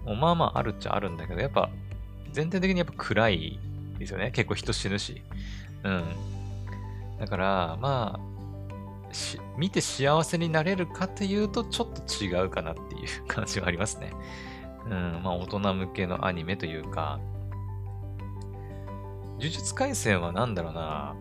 [0.05, 1.69] まあまああるっちゃあるんだけど、やっぱ、
[2.31, 3.59] 全体的にやっぱ暗い
[3.97, 4.31] ですよね。
[4.31, 5.23] 結構人死ぬし。
[5.83, 6.03] うん。
[7.19, 14.11] だから、まあ、し見て幸せになれるかというと、ちょっと違うかなっていう感じはありますね。
[14.85, 17.19] うん、まあ、大人向けのアニメというか、
[19.37, 21.15] 呪術廻戦は何だろうな、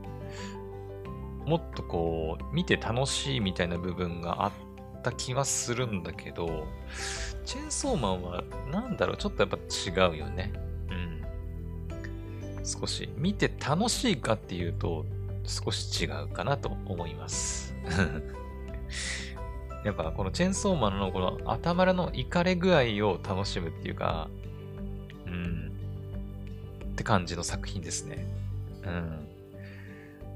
[1.46, 4.52] もっとこう、見て楽しいみたいな部分があっ
[5.02, 6.66] た気はするんだけど、
[7.44, 10.52] チェーンソーマンは何だろう、ちょっとやっぱ違うよね。
[12.56, 12.64] うん。
[12.64, 15.04] 少し、見て楽しいかっていうと、
[15.44, 17.74] 少し違うかなと思います。
[19.84, 24.30] やっぱこのチェンソーマンのこの頭のイカれ具合を楽しむっていうか、
[25.26, 25.72] うん、
[26.92, 28.26] って感じの作品ですね。
[28.84, 29.28] うん。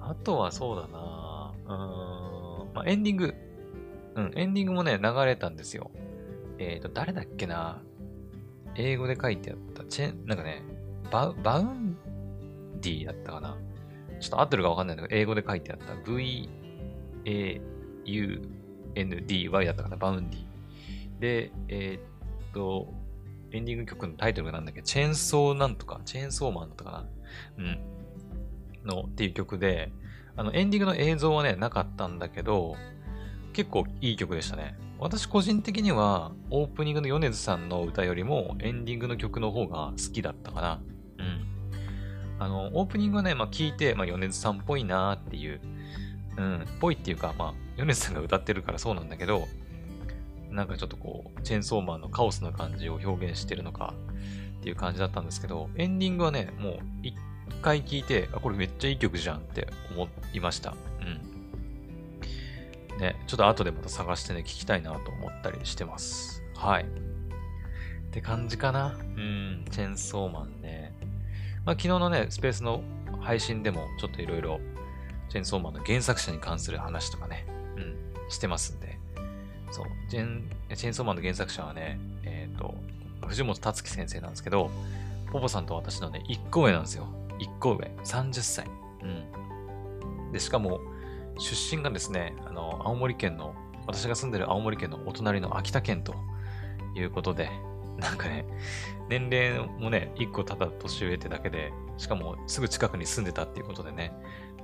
[0.01, 1.69] あとはそうだなうん、
[2.75, 3.35] まあ、エンディング。
[4.17, 5.91] うん、エンディングもね、流れたんですよ。
[6.59, 7.81] えっ、ー、と、誰だっけな
[8.75, 10.63] 英語で書いてあった、チェン、なんかね、
[11.11, 13.57] バ Vaundy だったかな
[14.21, 16.49] ちょっと合ってるかわかんないんだけど、英語で書いてあった V,
[17.25, 17.61] A,
[18.05, 18.43] U,
[18.95, 19.97] N, D, Y だったかな？
[19.97, 21.21] Vaundy。
[21.21, 22.93] で、えー、っと、
[23.53, 24.83] エンディング曲のタイトルがなんだっけ？
[24.83, 27.07] チェーンソーなんとか、チェーンソーマンだったかな？
[27.59, 27.79] うん。
[28.85, 29.91] のっていう曲で、
[30.37, 32.77] あの、エンディングの映像はね、なかったんだけど、
[33.53, 34.77] 結構いい曲でしたね。
[35.01, 40.81] 私個人的には、オープニングの米津さんの歌よりも、エンディングの曲の方が好きだったかな。
[41.19, 41.47] うん。
[42.39, 45.61] あの、オープニングはね、まあ聞いて、まあ米津さんっぽいなーっていう、
[46.37, 49.47] うん、ぽいっていうか、まあ、米津さんが歌ってるからそうなんだけど、
[50.51, 53.95] なんかちょっとこう、チェーンソーマンのカオスな感じを表現してるのか
[54.61, 57.15] っていう感じだったんですけど、エンディングはね、もう一
[57.63, 60.75] 回聞いて、あ、これめっちゃいい曲じゃんって思いました。
[61.01, 62.99] うん。
[62.99, 66.43] ね、ちょっと後でまた探してね、聞きたいなと思ったりしてます。
[66.55, 66.85] はい。
[66.85, 66.87] っ
[68.11, 68.97] て感じかな。
[68.99, 70.95] うん、チェーンソーマンね。
[71.65, 72.83] まあ昨日のね、スペースの
[73.21, 74.61] 配信でもちょっといろいろ
[75.29, 78.99] チェンソーマンの原作者に関する話とかね、うん、してますんで、
[79.71, 82.75] そう、チェン、チェンソーマンの原作者はね、えっ、ー、と、
[83.27, 84.71] 藤本達樹先生なんですけど、
[85.31, 87.07] ポポさんと私のね、1個上なんですよ。
[87.39, 87.91] 1個上。
[88.05, 88.67] 30歳。
[89.03, 90.33] うん。
[90.33, 90.81] で、しかも、
[91.39, 93.55] 出身がですね、あの、青森県の、
[93.87, 96.15] 私が住んでる青森県のお隣の秋田県と
[96.95, 97.51] いうことで、
[97.99, 98.47] なんかね、
[99.09, 104.13] 年齢もね、1個ただ年上ってだけで、しかもすぐ近くに住んでたっていうことでね、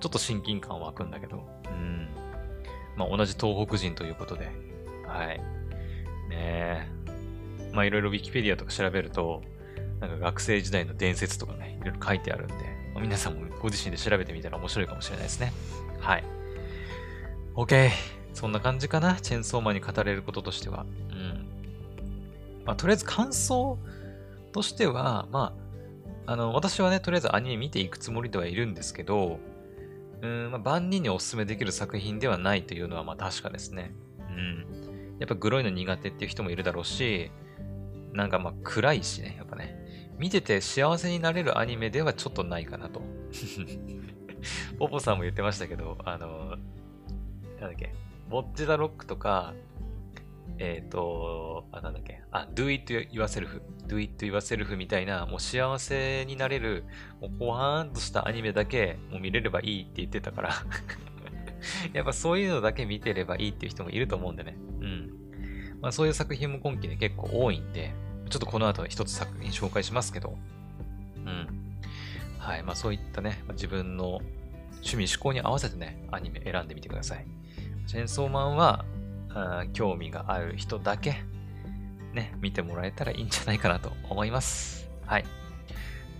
[0.00, 2.08] ちょっと親近感湧くんだけど、うん。
[2.96, 4.50] まあ同じ東北人ということで、
[5.06, 5.38] はい。
[5.38, 5.42] ね
[6.30, 6.88] え。
[7.72, 9.42] まあいろいろ Wikipedia とか調べると、
[10.00, 12.54] なんか学生時代の伝説とかね、いろいろ書いてあるんで、
[12.94, 15.52] まあ、皆さんもご自身で調べてみたら面白いかもしれないですね。
[15.98, 16.24] はい。
[17.56, 17.90] OK。
[18.34, 19.14] そんな感じかな。
[19.20, 20.86] チェンソーマンに語れることとしては。
[22.64, 23.78] まあとりあえず感想
[24.52, 25.54] としては、ま
[26.26, 29.38] あ、あの、私はね、とりあえずアニメ見ていくつもりではいるんですけど、
[30.22, 33.94] うん、まあ、万人にお勧めできる作品ではないというのはまあ確かですね。
[34.18, 35.16] うん。
[35.18, 37.30] やっぱグロいの苦手っていう人もいるだろうし、
[38.12, 39.84] なんかまあ暗いしね、やっぱね。
[40.18, 43.02] 見てて幸せになれるアニメではちょっとないかなと。
[44.78, 46.56] ポポさんも言ってましたけど、あの、
[47.60, 47.92] なんだっけ、
[48.30, 49.54] ボッチザロックとか、
[50.58, 56.84] えっ、ー、と、あ、なんだっけ、あ、do it yourself, do it yourself みたいな、もう幸せになれる、
[57.20, 60.54] もうほわーんとしたアニメだけ、もう見れればいいって言ってたから
[61.94, 64.56] やっぱそういうのだけ見てればいいっていう人もいると思うんでね。
[64.80, 65.10] うん。
[65.80, 67.94] まあそういう作品も今期ね結構多いんで、
[68.28, 70.36] ちょっとこの後一つ作品紹介しますけど、
[71.24, 71.48] うん。
[72.38, 72.64] はい。
[72.64, 74.20] まあそういったね、自分の
[74.82, 77.26] 趣味、思考に合わせてね、アニメ選んでみてください。
[77.86, 78.84] チェンソーマンは、
[79.30, 81.22] あ興味がある人だけ、
[82.14, 84.88] ね、見てもらえたらいいんじゃないかなと思います。
[85.06, 85.24] はい。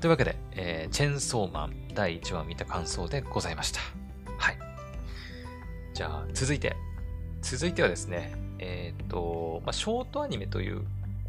[0.01, 3.81] というわけで、えー、チェンソーマン第1話見た感想でございました。
[4.37, 4.59] はい。
[5.95, 6.77] じゃあ、続いて。
[7.41, 10.83] 続いてはですね、えっ、ー、と、まあ、ショートアニメという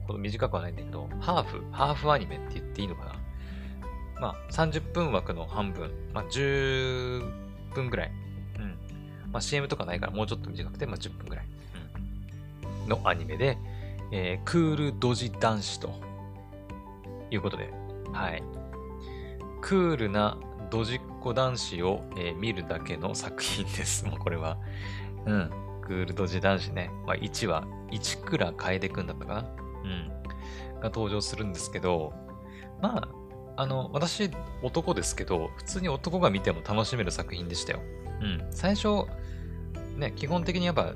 [0.05, 3.15] ほど短くはないんだけど、ハーフ、ハーフアニメって言っていいのかな
[4.19, 7.23] まあ、30分枠の半分、まあ、10
[7.73, 8.11] 分ぐらい。
[8.59, 9.31] うん。
[9.31, 11.45] まあ、CM とかないからもうちょっと短くて、まあ、10分ぐらい。
[12.83, 12.89] うん。
[12.89, 13.57] のアニメで、
[14.17, 15.89] えー、クールドジ男子と
[17.29, 17.69] いうことで、
[18.13, 18.41] はい。
[19.61, 20.37] クールな
[20.71, 24.05] ドジっ子男子を、えー、見るだけの作品です。
[24.07, 24.57] もうこれは。
[25.25, 25.51] うん。
[25.81, 26.91] クールドジ男子ね。
[27.05, 29.39] まあ、1話、市倉楓くんだったかな
[29.83, 30.79] うん。
[30.79, 32.13] が登場するんですけど、
[32.81, 33.09] ま
[33.57, 34.31] あ、あの、私、
[34.63, 37.79] 男ですけど、普通に男が見ても楽しめる作品でしたよ。
[38.21, 38.47] うん。
[38.49, 39.07] 最初、
[39.97, 40.93] ね、基本的にやっぱ、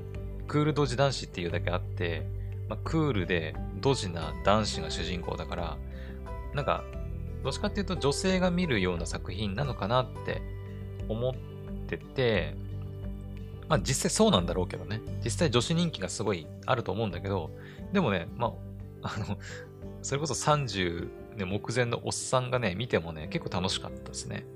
[0.48, 2.39] クールドジ男子っていうだけあって、
[2.70, 5.76] まあ、クールでドジな男子が主人公だから、
[6.54, 6.84] なんか、
[7.42, 10.40] どっちかっていうと女性が見るような作品なのかなって
[11.08, 11.34] 思っ
[11.88, 12.54] てて、
[13.68, 15.00] まあ実際そうなんだろうけどね。
[15.24, 17.50] 実際女子人気がすごいあると思うんだけど、
[17.92, 18.52] でもね、ま
[19.02, 19.36] あ、あの、
[20.02, 24.46] それこそ30、ね、目前のおっさんがね、見てもね、結構楽しかったですね。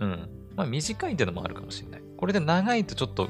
[0.00, 0.28] うん。
[0.56, 2.02] まあ短いっていうのもあるかもしれない。
[2.16, 3.28] これで長いとちょっと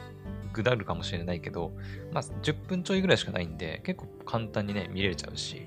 [0.53, 1.73] ぐだるかもしれないけど、
[2.13, 5.67] まあ10分ちょいぐらいしかないんで、結構簡単にね、見れちゃうし、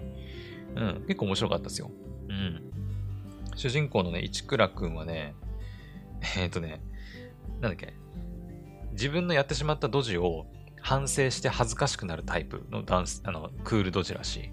[0.75, 1.91] うん、結構面白かったですよ。
[2.29, 2.61] うん。
[3.55, 5.35] 主人公のね、市倉くんはね、
[6.37, 6.81] えっ、ー、とね、
[7.61, 7.93] なんだっけ、
[8.91, 10.47] 自分のやってしまったドジを
[10.81, 14.51] 反省して恥ずかしくなるタイプのダンス、あの、クールドジらしい。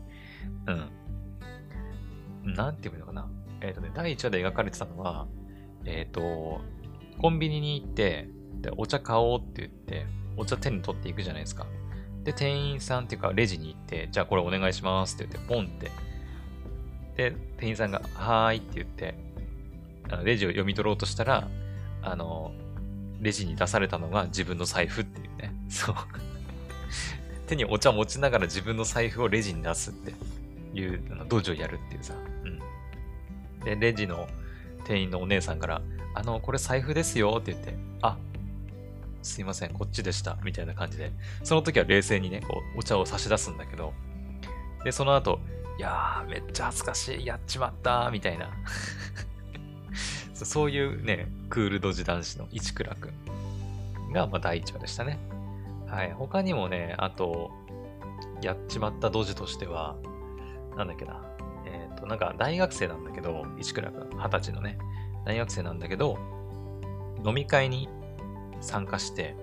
[2.45, 2.55] うん。
[2.55, 3.29] なんていうのかな。
[3.61, 5.27] えっ、ー、とね、第1話で描かれてたのは、
[5.85, 6.61] えっ、ー、と、
[7.19, 8.29] コンビニに行って、
[8.61, 11.67] で、お茶買おうって言って、お茶手に取っていくじゃないですか。
[12.25, 15.91] で、店員さんっていうか、レジに行って、じゃあこれお願いしますって言って、ポンって。
[17.17, 19.15] で、店員さんが、はーいって言って、
[20.09, 21.49] あのレジを読み取ろうとしたら、
[22.03, 22.53] あの、
[23.21, 25.55] レジに出されたのが自分の財布っていうね。
[25.69, 25.95] そう。
[27.47, 30.13] 手にお茶持ちながら自分の財布をレジに出すって
[30.75, 32.15] いう、あの道場やるっていうさ。
[32.45, 32.59] うん。
[33.65, 34.29] で、レジの
[34.85, 35.83] 店員のお姉さんから、
[36.15, 38.17] あの、これ財布ですよって言って、あ、
[39.23, 43.93] すいません、こっちでした、みたいな感じで、その時は冷静にね、こう、お茶を差し出すんだけど、
[44.85, 45.39] で、その後、
[45.79, 48.51] いやー、めっちゃ恥ずかしい、やっちまったみたいな
[50.35, 55.19] そういうね、クールドジ男子の市倉くんが、まあ、第一話でしたね。
[55.87, 56.13] はい。
[56.13, 57.51] 他にもね、あと、
[58.43, 59.97] やっちまったドジとしては、
[60.77, 61.21] なんだっけな。
[61.67, 64.79] えっ、ー、と、なんか大学生なんだけど、市倉くん、二十歳のね、
[65.25, 66.19] 大学生なんだけど、
[67.25, 67.89] 飲み会に
[68.63, 69.37] 参加して、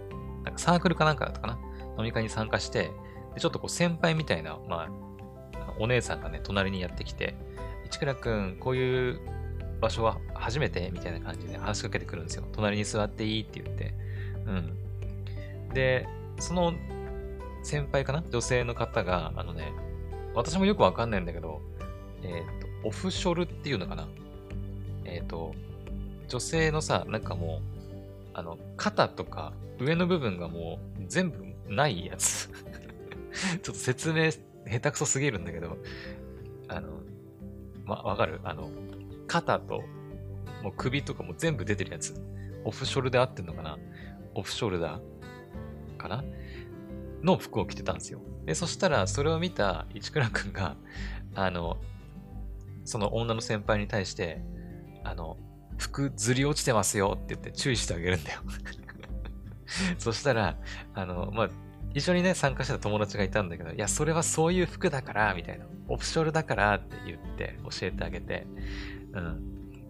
[0.44, 1.60] なんかサークルかなんかだったかな？
[1.98, 2.92] 飲み会に参加して、
[3.36, 7.36] でちょっとこう先輩みたいな、まあ、お姉さんがね、隣にやってきて、
[7.92, 9.20] 市倉くん、こういう
[9.82, 10.90] 場所は初めて？
[10.92, 12.44] みたいな感じで話しかけてくるんですよ。
[12.54, 13.94] 隣に座っていいって言って。
[14.46, 15.74] うん。
[15.74, 16.08] で、
[16.40, 16.74] その
[17.64, 18.24] 先輩かな？
[18.30, 19.74] 女性の方が、あのね、
[20.34, 21.62] 私もよくわかんないんだけど、
[22.24, 24.08] えっ、ー、と、オフショルっていうのかな？
[25.06, 25.54] えっ、ー、と、
[26.28, 27.79] 女性のさ、なんかもう、
[28.40, 32.50] あの、肩とか上の部分がもう全部ないやつ
[33.62, 35.78] ちょっと説明下手くそすぎるんだけど、
[36.70, 37.02] あの、
[37.86, 38.40] ま、わかる？
[38.44, 38.70] あの、
[39.28, 39.84] 肩と、
[40.64, 42.22] もう首とかも全部出てるやつ。
[42.64, 43.78] オフショルで合ってんのかな？
[44.36, 46.24] オフショルダーかな？
[47.22, 48.22] の服を着てたんですよ。
[48.46, 50.78] で、そしたら、それを見た市倉くんが、
[51.36, 51.78] あの、
[52.86, 54.42] その女の先輩に対して、
[55.04, 55.38] あの、
[55.80, 58.42] 服ずり落ちてますよって言って注意してあげるんだよ
[59.98, 60.58] そしたら、
[60.94, 61.50] あの、まあ、
[61.94, 65.66] 一緒にね、参加した友達がいたんだけど、いや、それはそういう服だから、みたいな。
[65.88, 68.46] オフショルだからって言って教えてあげて、
[69.14, 69.42] うん。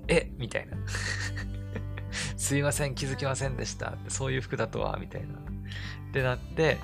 [0.07, 0.31] え？
[0.37, 0.77] みたいな。
[2.37, 3.97] すいません、気づきませんでした。
[4.07, 5.35] そういう服だとは、みたいな。
[5.35, 5.39] っ
[6.13, 6.77] てなって、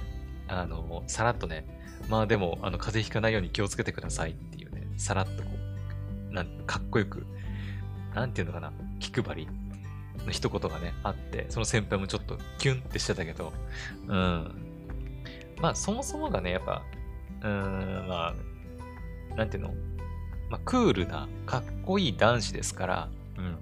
[0.47, 1.65] あの、さらっとね、
[2.09, 5.49] まあでも、あの、風邪ひかないように気をつけてくださいっていうね、さらっとこ
[6.29, 7.25] う、なんかっこよく、
[8.15, 9.47] なんていうのかな、気配り？
[10.25, 13.53] の一言がね、あって、その先輩もちょっとキュンってしてたけど、
[14.07, 14.51] うん。
[15.61, 16.81] まあ、そもそもがね、やっぱ、
[17.41, 18.33] うーん、ま
[19.31, 19.73] あ、なんていうの？
[20.49, 23.57] まあ、クールな、かっこいい男子ですから、うん。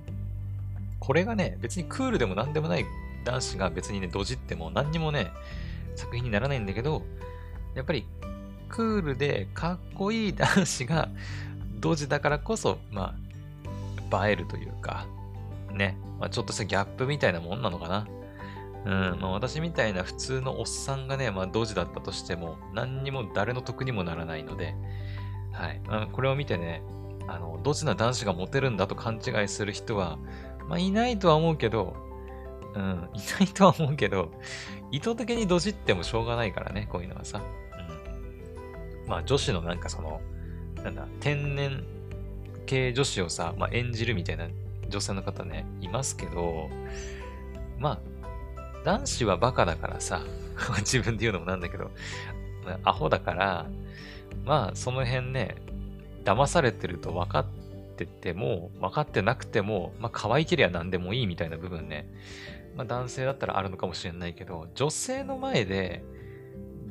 [0.99, 2.85] これがね、別にクールでも何でもない
[3.25, 5.31] 男子が別にね、ドジっても何にもね、
[5.95, 7.01] 作品にならないんだけど、
[7.73, 8.05] やっぱり、
[8.69, 11.09] クールでかっこいい男子が
[11.79, 13.22] ドジだからこそ、まあ、
[14.11, 15.07] 映えるというか、
[15.71, 18.07] ね、まあ、ちょっとしたギャップみたいなもんなのかな。
[18.85, 24.75] うん、まあ、私みたいな普通のおっさんがね、まあ、ドジだったとしても、何にも誰の得にもならないので、
[25.51, 25.81] はい。
[25.85, 26.83] まあ、これを見てね、
[27.27, 30.17] あの、ドジな男子がモテるんだと勘違いする人は、
[30.67, 31.95] まあ、いないとは思うけど、
[32.75, 34.31] うん、いないとは思うけど、
[34.91, 37.41] 意図的にドジってもしょうがないからね、こういうのはさ。
[39.03, 39.09] うん。
[39.09, 40.19] まあ、女子のなんかその、
[40.83, 41.85] なんだ、天然
[42.65, 44.47] 系女子をさ、まあ、演じるみたいな
[44.89, 46.69] 女性の方ね、いますけど、
[47.79, 47.99] まあ、
[48.83, 50.21] 男子はバカだからさ、
[50.79, 51.91] 自分で言うのもなんだけど、
[52.83, 53.69] アホだから、
[54.45, 55.55] まあ、その辺ね、
[56.23, 57.45] 騙されてると分かっ
[57.95, 62.07] てても、分かってなくても、まあ、可愛けりゃ何でもいいみたいな部分ね、
[62.75, 66.03] まあ、男性だったらあるのかもしれないけど、女性の前で、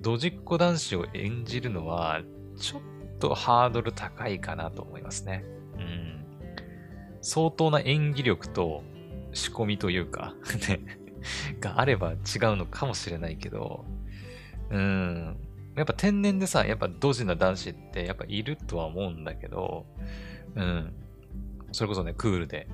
[0.00, 2.22] ドジっ子男子を演じるのは、
[2.58, 2.82] ちょっ
[3.18, 5.44] とハードル高いかなと思いますね。
[7.22, 8.82] 相当な演技力と
[9.32, 10.34] 仕込みというか
[10.68, 10.80] ね、
[11.60, 12.18] があれば違う
[12.56, 13.84] のかもしれないけど、
[14.70, 15.36] うん。
[15.74, 19.86] やっぱ天然でさ、やっぱドジな男子ってやっぱいるとは思うんだけど、
[20.54, 20.92] うん。
[21.72, 22.68] それこそね、クールで、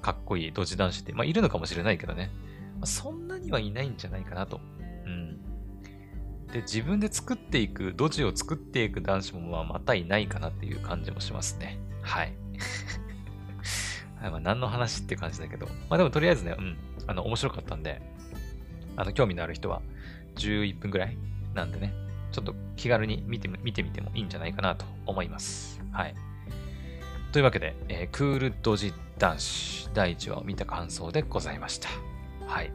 [0.00, 2.30] かっこいいドジ男子って、まあいるのかもしれないけどね。
[2.78, 4.60] まあそんなにはいないんじゃないかなと。
[5.04, 5.38] うん。
[6.52, 11.78] で、自分で作っていく、土地を作っていく男子もまあまたいないかなっていう感じもしますね。
[12.00, 12.32] はい。
[14.20, 15.66] はい、まあ何の話って感じだけど。
[15.88, 16.76] まあでもとりあえずね、うん。
[17.06, 18.00] あの、面白かったんで、
[18.96, 19.82] あの、興味のある人は
[20.36, 21.16] 11分ぐらい
[21.54, 21.94] なんでね、
[22.32, 25.80] ちょっと気軽に見て見てみてもいいんじゃないかなと思います。
[25.92, 26.14] はい。
[27.32, 31.88] というわけで、えー、クールドジ男子第1話を見た感想でございました。
[32.46, 32.72] はい。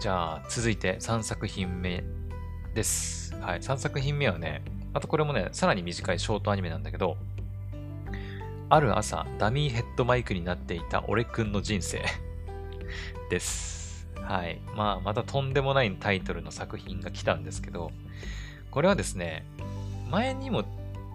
[0.00, 2.04] じゃあ、続いて3作品目
[2.74, 3.34] です。
[3.36, 3.60] はい。
[3.60, 4.62] 3作品目はね、
[4.92, 7.16] あとこれもね、さらに短いショートアニメなんだけど、
[8.72, 12.04] ある朝、ダミーヘッドマイクになっていた俺くんの人生
[13.28, 14.08] です。
[14.22, 14.60] はい。
[14.76, 17.90] まあ、またとんでもないタイトルの作品が来たんですけど、
[18.70, 19.44] これはですね、
[20.08, 20.62] 前にも、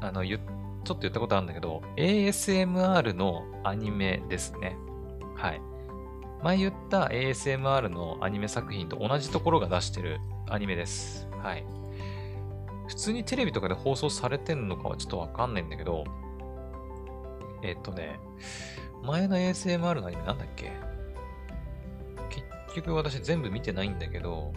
[0.02, 0.40] あの、ちょっ
[0.86, 4.76] と言ったことあるんだけど、ASMR のアニメですね。
[5.38, 5.62] はい。
[6.44, 11.30] 前言った ASMR のアニメ作品と同じところが出してるアニメです。
[11.42, 11.66] はい。
[12.90, 16.04] 普通にテレビとかで放送されてんのかはちょっとわかんないんだけど、
[17.64, 18.20] えっとね、
[19.04, 20.72] 前の ASMR のアニメなんだっけ？
[22.30, 24.52] 結局私全部見てないんだけど、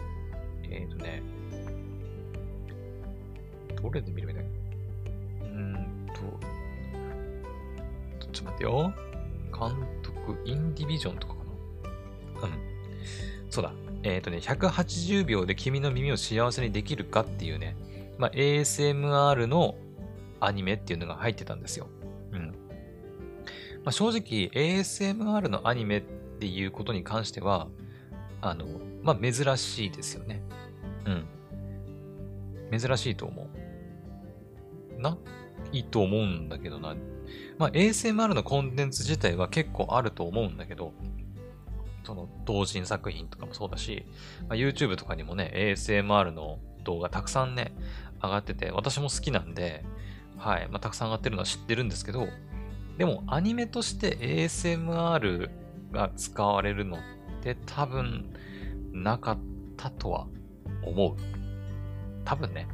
[0.63, 1.23] えっ、ー、とね、
[3.81, 4.49] どれで見るみたいな。
[5.47, 6.21] うんと、
[8.33, 8.93] ちょっと待ってよ。
[9.57, 11.39] 監督、インディビジョンとかか
[12.41, 12.47] な？
[12.47, 12.53] うん。
[13.49, 13.71] そうだ。
[14.03, 17.75] えっ、ー、とね、180秒で君の耳を幸せにできるかっていうね、
[18.17, 19.75] まあ、ASMR の
[20.41, 21.87] アニメっていうのが入ってたんですよ。
[23.89, 26.01] まあ、正直 ASMR のアニメっ
[26.39, 27.67] ていうことに関しては、
[28.39, 28.67] あの、
[29.01, 30.43] まあ、珍しいですよね。
[32.69, 32.79] うん。
[32.79, 33.49] 珍しいと思
[34.95, 35.01] う。
[35.01, 35.17] な
[35.71, 36.95] いと思うんだけどな。
[37.57, 40.93] まあ、ASMR のコンテンツ自体は結構あると思うんだけど、
[42.03, 44.05] その同人作品とかもそうだし、
[44.47, 47.73] まあ、YouTube とかにもね、ASMR の動画たくさんね、
[48.21, 49.83] 上がってて、私も好きなんで、
[50.37, 52.27] はい、まあ、たくさん上がってるのは知ってるんですけど、
[52.99, 55.49] でもアニメとして ASMR
[55.93, 56.99] が使われるのっ
[57.41, 58.35] て多分
[58.91, 59.37] なかっ
[59.77, 60.27] たとは
[60.83, 61.15] 思う。
[62.25, 62.67] 多分ね。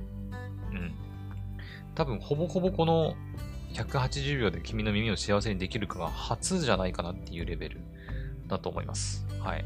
[0.72, 0.96] うん。
[1.94, 3.14] 多分ほぼほぼこの
[3.74, 7.82] 180秒で君の耳を幸せにできるかが初じゃないかなっていうレベル
[8.48, 9.28] だと思います。
[9.40, 9.64] はい。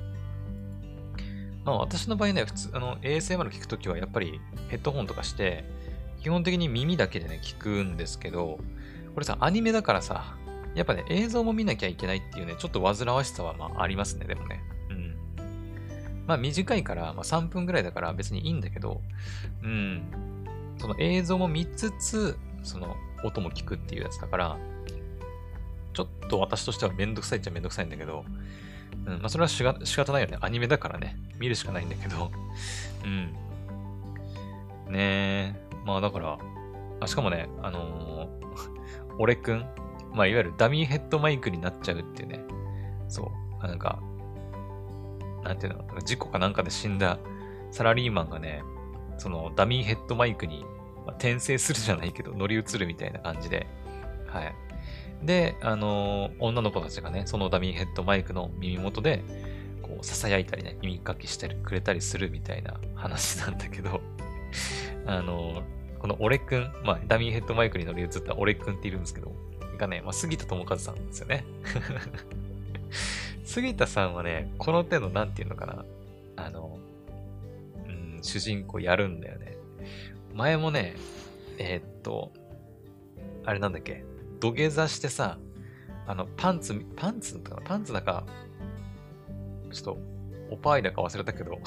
[1.64, 5.64] まあ私の場合ね、普通、あの ASMR 聞くときはやっぱりヘッドホンとかして、
[6.22, 8.60] 基本的に耳だけでね、聞くんですけど、
[9.14, 10.36] これさ、アニメだからさ、
[10.80, 14.61] やっぱね、映像も見なきゃいけないっていうね、ちょっと煩わしさはまあありますね、でもね。
[14.89, 15.13] うん。
[16.25, 19.01] まあ短いから、まあ3分ぐらいだから別にいいんだけど、
[19.61, 20.09] うん。
[20.77, 24.57] その映像も見つつ、その音も聞くっていうやつだから、
[25.91, 28.23] ちょっと私としてはめんどくさいっちゃめんどくさいんだけど、
[29.05, 30.38] うん、まあそれはしが仕方ないよね。
[30.39, 31.17] アニメだからね。
[31.39, 32.32] 見るしかないんだけど、
[33.03, 33.34] うん。
[34.93, 35.55] ねえ。
[35.86, 36.38] まあだから、
[37.01, 39.65] あしかもね、あのー、俺くん、
[40.14, 42.39] まあ、いわゆるダミーヘッドマイクになっちゃうっていうね。
[43.07, 43.32] そ
[43.64, 43.68] う。
[43.68, 43.99] なんか、
[45.43, 47.20] なんていうの、事故かなんかで死んだ
[47.72, 48.64] サラリーマンがね、
[49.18, 50.66] そのダミーヘッドマイクに、
[51.05, 53.68] まあ、転生するじゃないけど乗り移るみたいな感じで、
[54.28, 54.53] はい。
[55.24, 59.24] で、あのー、女の子たちがね、そのダミーヘッドマイクの耳元で、
[59.82, 64.01] こう、囁いたりね、耳かきしてくれたりするみたいな話なんだけど、
[65.05, 69.34] あのー、この俺くん、まあ、ダミーヘッドマイクに乗り移った俺くんっているんですけど、
[69.80, 71.43] がね、まあ、杉田智和さんですよね。
[73.43, 75.86] 杉田さんはね、この手の、なんていうのかな、
[76.36, 76.77] あの、
[77.88, 79.57] うん、主人公やるんだよね。
[80.36, 80.95] 前もね、
[81.57, 82.32] えー、っと、
[83.45, 84.03] あれなんだっけ、
[84.39, 85.39] 土下座してさ、
[86.05, 88.25] あの、パンツ、パンツだかパンツだか、
[89.71, 89.97] ちょっと、
[90.51, 91.59] おパーイだか忘れたけど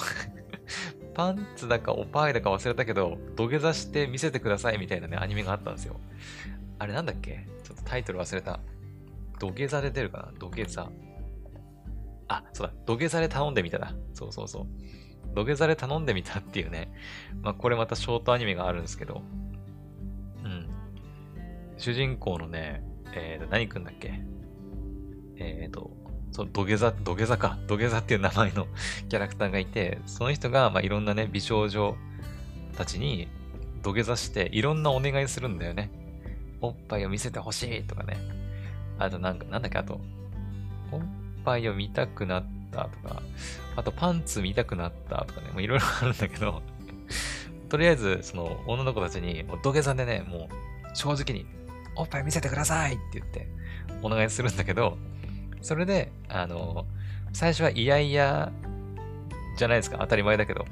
[1.15, 5.99] パンツだかおパーイだか忘れたけど、土下座して見せてくださいみたいなね、アニメがあったんですよ。
[6.83, 7.47] あれなんだっけ？
[7.63, 8.59] ちょっとタイトル忘れた。
[9.39, 10.33] 土下座で出るかな？
[10.37, 10.91] 土下座。
[12.27, 12.73] あ、そうだ。
[12.85, 13.93] 土下座で頼んでみただ。
[14.13, 14.67] そうそうそう。
[15.33, 16.91] 土下座で頼んでみたっていうね。
[17.41, 19.21] まあ、これまたショートアニメがあるんですけど。
[20.43, 20.67] うん。
[21.77, 22.83] 主人公のね、
[23.15, 24.19] えーと、何くんだっけ？
[25.37, 25.89] えっ、ー、と、
[26.31, 27.57] そう、土下座、土下座か。
[27.67, 28.67] 土下座っていう名前の
[29.07, 31.95] キャラクターがいて、その人が、まあ、いろんなね、美少女
[32.75, 33.29] たちに
[33.81, 35.89] 土下座して、いろんなお願いするんだよね。
[36.63, 38.17] おっぱいを見せてほしいとかね。
[38.97, 39.99] あとなんか、なんだっけ、あと、
[40.91, 41.01] おっ
[41.43, 43.21] ぱいを見たくなったとか、
[43.75, 46.61] あとパンツ見たくなったとかね、もういろいろあるんだけど、
[47.67, 51.45] とりあえず、その女の子たちに、もう土下座でね、もう正直に、
[51.95, 53.47] おっぱい見せてくださいって言って、
[54.01, 54.97] お願いするんだけど、
[55.61, 56.85] それで、あの、
[57.33, 58.51] 最初は嫌々
[59.57, 59.97] じゃないですか。
[59.99, 60.65] 当たり前だけど。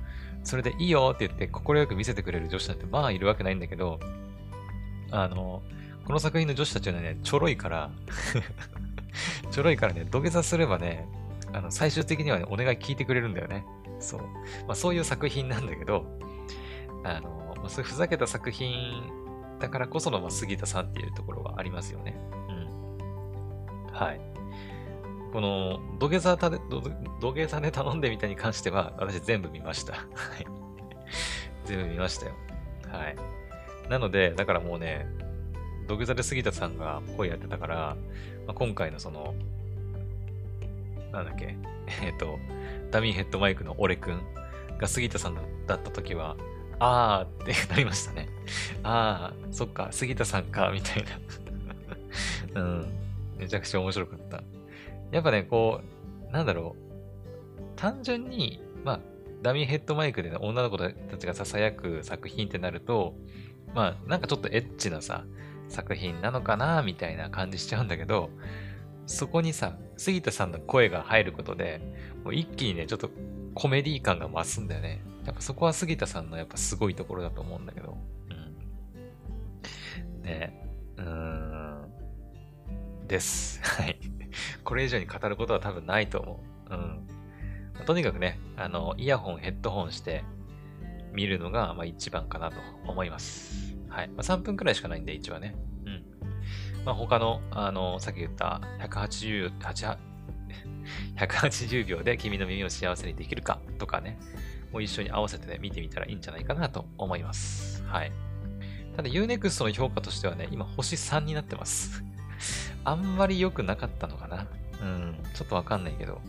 [0.43, 3.99] それでいいよって言って快く見せてくれる女子なんてまあいるわけないんだけど、
[5.11, 5.61] あの、
[6.05, 7.89] この作品の女子たちはね、ちょろいから
[9.51, 11.07] ちょろいからね、土下座すればね、
[11.53, 13.65] あの、最終的にはね、お願い聞いてくれるんだよね。
[13.99, 14.21] そう。
[14.67, 16.05] まあそういう作品なんだけど、
[17.03, 19.21] あの、まあ、そういうふざけた作品
[19.61, 22.19] だからこその、まあ、杉田さんっていうところがありますよね。
[22.49, 23.93] うん。
[23.93, 24.21] はい。
[25.31, 26.59] この、土下座たで、
[27.21, 29.93] 土下座で頼んでみたに関しては、私全部見ました。
[29.93, 30.01] はい。
[31.65, 32.33] 全部見ましたよ。
[32.89, 33.15] はい。
[33.89, 35.05] なので、だからもうね、
[35.91, 37.75] 土下座で杉田さんが声やってたから、
[38.47, 39.33] まあ、今回のその、
[41.11, 41.57] なんだっけ、
[42.01, 42.39] えっ、と、
[42.91, 44.21] ダミーヘッドマイクの俺くん
[44.77, 45.35] が杉田さん
[45.67, 46.37] だった時は、
[46.79, 48.29] あーってなりましたね。
[48.83, 51.03] あー、そっか、杉田さんか、みたい
[52.53, 52.85] な うん。
[53.37, 54.43] めちゃくちゃ面白かった。
[55.11, 55.81] やっぱね、こ
[56.29, 57.61] う、なんだろう。
[57.75, 58.99] 単純に、まあ、
[59.41, 63.13] ダミーヘッドマイクで、ね、女の子たちが囁く作品ってなると、
[63.75, 65.25] まあ、なんかちょっとエッチなさ、
[65.71, 68.29] 作品なのかな、みたいな感じしちゃうんだけど、
[69.07, 71.81] そこにさ、杉田さんの声が入ることで、
[72.23, 73.09] もう一気にね、ちょっと
[73.53, 75.01] コメディ感が増すんだよね。
[75.25, 77.97] やっぱそこは杉田さんのやっぱすごいところだと思うんだけど。
[78.29, 80.21] うん。
[80.23, 80.67] ね
[80.97, 81.91] うーん。
[83.07, 83.59] です。
[83.63, 83.99] はい。
[84.63, 86.73] これ以上に語ることは多分ないと思う。
[86.73, 86.77] う
[87.81, 87.85] ん。
[87.85, 90.23] とにかくね、あの、イヤホン、ヘッドホンして
[91.11, 92.57] 見るのが、まあ、一番かなと
[92.87, 93.75] 思います。
[93.91, 94.07] はい。
[94.07, 95.55] まあ、3分くらいしかないんで、一応ね。
[95.85, 96.03] うん。
[96.85, 99.51] まあ、他の、あの、さっき言った180、
[101.17, 104.17] 180 秒で君の耳を幸せにできるかとかね、
[104.71, 107.83] もう一緒に合わせて、ね、見てみたらいいんじゃないかなと思います。
[107.83, 108.11] はい。
[108.95, 112.03] ただ Unext の評価としてはね、今星3になってます。
[112.83, 114.47] あんまり良くなかったのかな。
[114.81, 116.21] うん、ちょっとわかんないけど。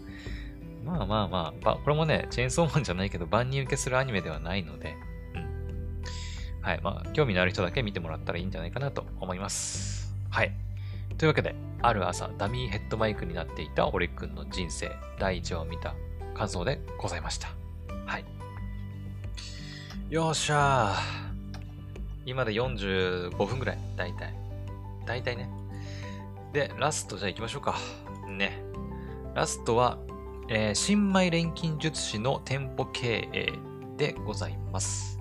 [0.84, 4.96] まあまあまあ、これもね、チェーンソーマンじゃないけど、万人受けするアニメではないので、
[6.62, 10.14] はい、まあ、興味のある人だけ見てもらったらいいんじゃないかなと思います。
[10.30, 10.52] はい。
[11.18, 15.94] というわけで、ある朝、ダミーヘッドマイクになっていたオレくんの人生、第1話を見た
[16.34, 17.48] 感想でございました。
[18.06, 18.24] はい。
[20.08, 21.22] よっしゃー。
[22.24, 24.34] 今で45分ぐらい、だいたい。
[25.04, 25.50] だいたいね。
[26.52, 27.76] で、ラストじゃあ行きましょうか。
[28.28, 28.62] ね。
[29.34, 29.98] ラストは、
[30.48, 33.52] えー、新米錬金術師の店舗経営
[33.96, 35.18] でございます。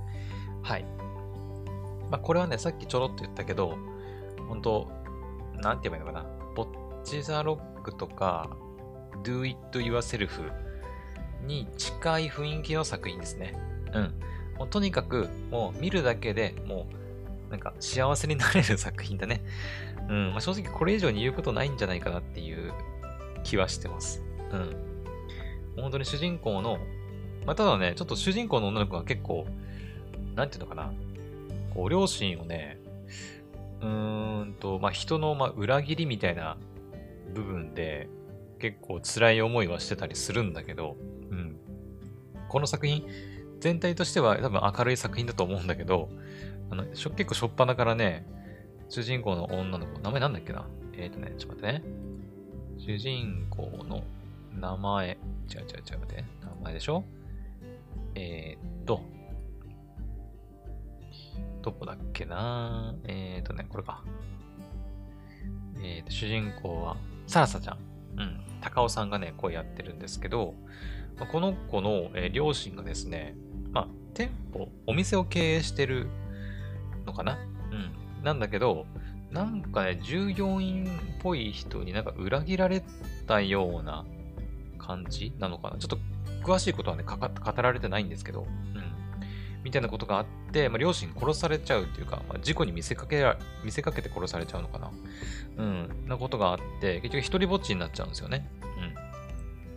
[0.62, 1.01] はい。
[2.12, 3.78] まあ、これはね、さっきちょろっと言ったけど、
[4.50, 4.92] 本当
[5.62, 6.26] なんて言えばいいのかな。
[6.56, 8.50] ボッチザロックとか、
[9.24, 10.52] Do It Yourself
[11.46, 13.56] に近い雰囲気の作品ですね。
[13.94, 14.14] うん。
[14.58, 16.88] もうとにかく、もう見るだけでも
[17.48, 19.42] う、なんか幸せになれる作品だね。
[20.10, 20.32] うん。
[20.32, 22.74] まあ、正直これ以上に言うことないんじゃないかなっていう
[23.44, 24.22] 気はしてます。
[24.52, 24.76] うん。
[25.82, 26.78] 本当に主人公の、
[27.46, 29.48] まあ、ただね、ちょっと主人公の女の子が結構、
[30.36, 30.92] なんていうのかな。
[31.74, 32.80] こう、両親をね、
[33.82, 36.58] うーんと、まあ、人の、ま裏切りみたいな
[37.34, 38.08] 部分で、
[38.60, 40.96] 結構辛い思いはしてたりするんだけど、
[41.32, 41.58] うん。
[42.48, 43.06] この作品、
[43.60, 46.10] 全体としては多分明るい作品だと思うんだけど、
[46.70, 48.26] あの、結構しょっぱなからね、
[48.90, 50.68] 主人公の女の子、名前なんだっけな？
[50.94, 51.84] えっ、ー、とね、ちょっと待ってね。
[52.78, 54.04] 主人公の
[54.54, 57.04] 名前、違う違う違う待って、名前でしょ？
[58.16, 59.02] えー、っと、
[61.62, 64.04] どこだっけなえっ、ー、とね、これか。
[65.82, 66.98] えっ、ー、と、主人公は、
[67.28, 67.78] サラサちゃん。
[68.18, 68.42] うん。
[68.62, 70.56] 高尾さんがね、声やってるんですけど、
[71.20, 73.36] まこの子の、えー、両親がですね、
[73.72, 76.08] まあ、店舗、お店を経営してる
[77.06, 77.38] のかな
[77.72, 77.76] う
[78.22, 78.24] ん。
[78.24, 78.86] なんだけど、
[79.32, 80.90] なんかね、従業員っ
[81.22, 82.84] ぽい人になんか裏切られ
[83.28, 84.06] たような
[84.78, 85.98] 感じなのかなちょっと
[86.44, 88.46] 詳しいことはね、語られてないんですけど、
[88.76, 88.91] うん。
[89.64, 94.92] みたいなことがあって、まあ、両親殺されちゃうっていうか、まあ、事故に見せかけら、見せかけて殺されちゃうのかな。
[95.58, 98.50] うん、なことがあって、結局一人ぼっちになっちゃうんですよね。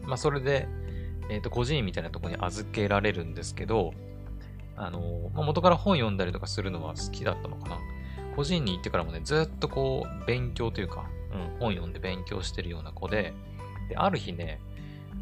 [0.03, 0.09] うん。
[0.09, 0.69] まあ、それで、
[1.29, 3.93] えっ、ー、と、孤児院みたいなとこに預けられるんですけど、
[4.77, 7.79] あのー、まあ、元から本読んだりとかするのは好きだったのかな。
[8.37, 13.33] 個人に行ってからもね、ずっとこう、勉強というか、うん、本読んで勉強してるような子で、
[13.89, 14.61] で、ある日ね、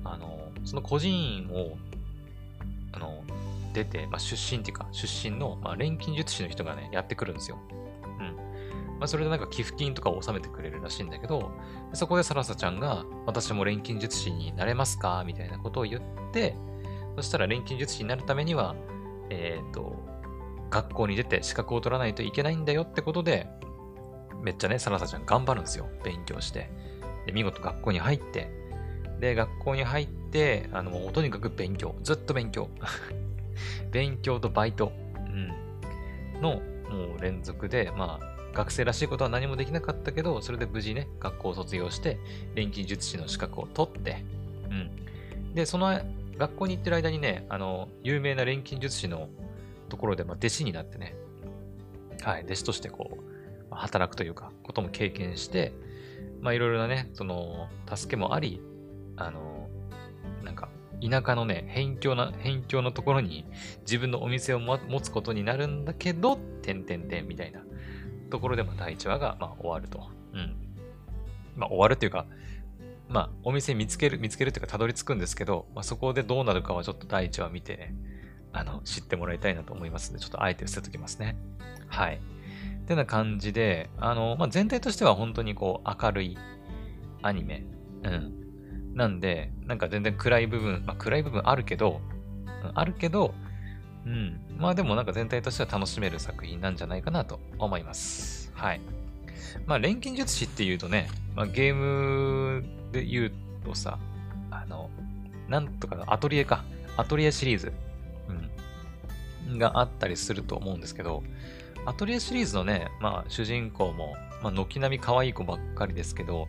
[0.05, 1.77] あの、その個人を、
[2.93, 3.23] あの
[3.73, 7.59] 出て、まあ、出身っていうか、出身の、まあ、錬金術師の人がね、やってくるんですよ。
[8.18, 8.37] うん。
[8.99, 11.51] まあ、それでなんか寄付金とかを納めてくれるらしいんだけど、
[11.93, 16.03] そこでサラサちゃんが、私も錬金術師になれますかみたいなことを言っ
[16.33, 16.57] て、
[17.16, 18.75] そしたら錬金術師になるためには、
[19.31, 19.97] えっ、ー、と、
[20.70, 23.47] 学校に出て資格を取らないといけないんだよってことで、
[24.43, 25.89] めっちゃね、サラサちゃん頑張るんですよ。
[26.03, 26.70] 勉強して。
[27.27, 28.51] で、見事学校に入って、
[29.20, 31.95] で、学校に入って、あの、とにかく勉強。
[32.03, 32.68] ずっと勉強。
[33.90, 34.92] 勉強とバイト。
[35.16, 36.40] うん。
[36.40, 42.18] の、もう連続で、まあ、学生らしいことは何もできなかったけど、それで無事ね、学校を卒業して、
[42.55, 44.24] 錬金術師の資格を取って、
[44.70, 45.55] うん。
[45.55, 46.00] で、その
[46.36, 49.28] 学校に行ってる間にね、あの、有名な錬金術師の
[49.88, 51.14] ところで、まあ、弟子になってね、
[52.22, 55.72] はい、弟子としてこう、働くというか、ことも経験して、
[56.40, 58.61] まあいろいろなね、その、助けもあり、
[59.16, 59.62] あの、
[61.11, 63.44] 田舎のね、辺境な、辺境のところに
[63.80, 67.61] 自分のお店を持つことになるんだけど、てんてんてんみたいな
[68.30, 70.09] ところで、まあ第1話が、まあ終わると。
[70.32, 70.57] うん。
[71.57, 72.26] まあ終わるっていうか、
[73.09, 77.94] まあお店見つける、見つけるっていうかたどり着くんですけど、まあそこでどうなるかはちょっと第1話見てね、
[78.53, 81.36] あの、知ってもらいたいなと思いますので、ちょっとあえて捨てときますね。
[81.88, 82.20] はい。
[82.82, 86.38] ってな感じで、あの、まあ、全体としては本当にこう明るい
[87.22, 87.64] アニメ。
[88.03, 88.41] うん。
[88.95, 92.01] なんで、なんか全然暗い部分、まあ、暗い部分あるけど、
[92.74, 93.34] あるけど、
[94.07, 94.40] うん。
[94.59, 98.53] まあでもなんか全体としては楽しめる作品なんじゃないかなと思います。
[98.55, 98.80] はい。
[99.66, 103.32] まあ錬金術師っていうとね、まあ、ゲームで言う
[103.64, 103.99] とさ、
[104.51, 104.90] あの、
[105.49, 106.64] なんとかアトリエか。
[106.97, 107.72] アトリエシリーズ。
[109.49, 109.59] うん。
[109.59, 111.22] があったりすると思うんですけど、
[111.84, 116.49] アトリエシリーズのね、まあ、主人公も、まあ、軒並み可愛い子ばっかりですけど、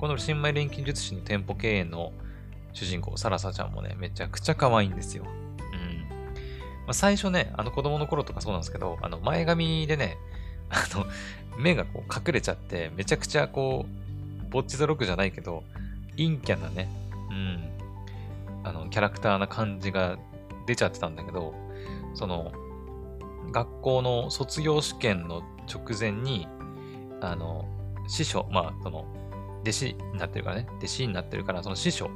[0.00, 2.12] この新米錬金術師の店舗経営の
[2.72, 5.24] 主人公、サラサちゃんもね、めちゃくちゃ可愛いんですよ。
[5.24, 6.08] うん。
[6.08, 6.14] ま
[6.88, 10.16] あ、最初ね、あの子供の頃とかそうなんですけど、あの前髪でね、
[10.70, 11.04] あの、
[11.58, 13.84] 目がこう隠れちゃって、めちゃくちゃこ
[14.48, 15.64] う、ボッチザロックじゃないけど、
[16.16, 16.88] 陰キャなね、
[17.28, 17.70] うん、
[18.64, 20.16] あの、キャラクターな感じが
[20.66, 21.52] 出ちゃってたんだけど、
[22.14, 22.52] その、
[23.52, 26.48] 学校の卒業試験の直前に、
[27.20, 27.68] あの、
[28.08, 29.04] 師匠、まあ、その、
[29.62, 32.10] 弟子になってるからね、弟子になってるから、その師匠、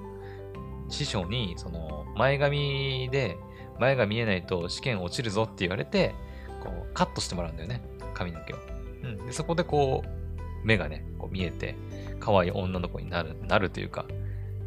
[0.89, 3.37] 師匠に、その、前髪で、
[3.79, 6.15] 前が見えないと試験落ちるぞって言われて、
[6.63, 7.83] こう、カットしてもらうんだよね、
[8.15, 8.57] 髪の毛を。
[9.03, 9.27] うん。
[9.27, 11.77] で、そこでこう、目がね、こう見えて、
[12.21, 14.07] 可愛い女の子になる、なるというか、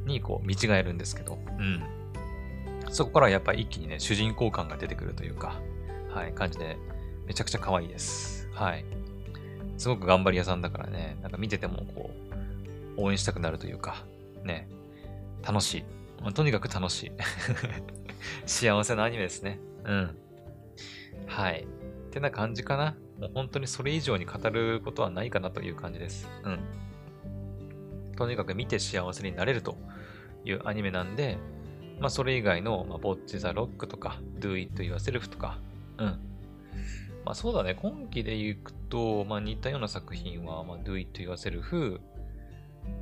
[0.06, 1.84] にこう、見違えるんですけど、うん。
[2.90, 5.60] そこからやっぱ一気にね、主人公感が出てくるというか、
[6.10, 6.78] はい、感じで、
[7.26, 8.48] めちゃくちゃ可愛いです。
[8.54, 8.86] はい。
[9.78, 12.38] すごく頑張り屋さんだからね、なんか見ててもこう、
[12.98, 14.06] 応援したくなるというか、
[14.43, 14.68] ね、
[15.43, 16.34] 楽しいま。
[16.34, 17.12] とにかく楽しい。
[18.45, 19.60] 幸せなアニメですね。
[19.86, 20.18] うん。
[21.28, 21.64] はい。
[21.64, 22.95] ってな感じかな。
[23.20, 26.28] もう本当にそれ以上に語ることはないかなという感じです。
[26.43, 26.60] うん。
[28.16, 29.78] とにかく見て幸せになれると
[30.43, 31.38] いうアニメなんで、
[32.00, 35.60] まあそれ以外の、まあ、ボッチザロックとか、Do It Yourself とか、
[35.98, 36.08] うん。
[37.26, 42.00] まあそうだね、今期で行くと、まあ似たような作品は、まあ Do It Yourself、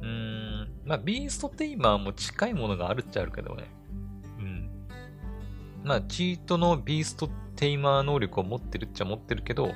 [0.02, 3.70] うーん、まあビーストテイマーも近いものがあるっちゃあるけどね。
[4.40, 4.70] うん。
[5.84, 9.72] まあチートのビーストテイマー能力を持ってるっちゃ持ってるけど、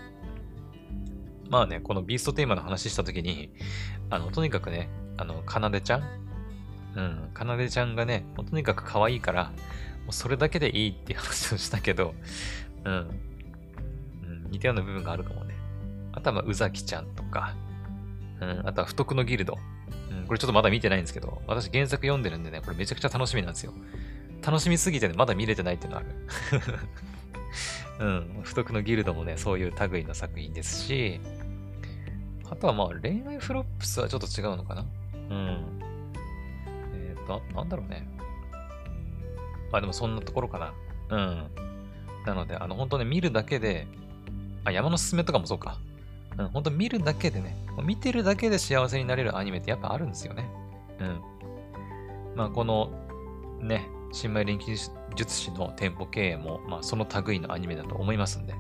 [1.49, 3.51] まあね、このビーストテイマの話したときに、
[4.10, 6.03] あの、とにかくね、あの、かなでちゃん？
[6.95, 12.14] うん、かなでちゃんがね、もうとにかく可愛いから、もうそれだけでいいっていう話をしたけど、
[12.84, 12.93] うん。
[12.93, 15.55] うん、似たような部分があるかもね。
[16.12, 17.55] あとは、まあ、宇崎ちゃんとか、
[18.41, 19.57] うん、あとは、不徳のギルド。
[20.30, 23.73] これちょっとまだ見てないんですけど、私原作読んでるんでね、これめちゃくちゃ楽しみなんですよ。
[24.45, 26.05] 楽しみすぎてね、まだ見れてないっていうのある。
[27.99, 31.19] うん、不徳のギルドもね、そういう類の作品ですし、
[32.47, 34.86] あとはまあ、恋愛フロップスはちょっと違うのかな
[35.32, 35.82] うん。
[36.93, 38.07] えっ、ー、と、なんだろうね。
[39.71, 40.73] まあでもそんなところかな。
[41.09, 41.49] うん。
[42.27, 43.88] なので、あの、本当ね、見るだけで、
[44.63, 45.80] あ、山のすすめとかもそうか。
[46.39, 50.49] うん、本当見るだけでね、見てるだけで幸せになれるアニメってやっぱあるんですよね。
[50.99, 51.21] うん。
[52.35, 52.89] まあ、この、
[53.59, 54.75] ね、新米錬金
[55.15, 58.53] 術師の店舗経営も、まあ、その類のアニメだと思いますんで、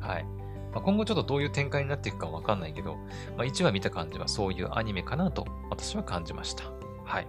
[0.00, 0.24] はい。
[0.72, 2.96] まあ、今後ちょっとどういう展開になっていくかわかんないけど、
[3.36, 6.64] まあ、1話見た感じはそういうアニメかなと私は感じました。
[7.04, 7.26] はい。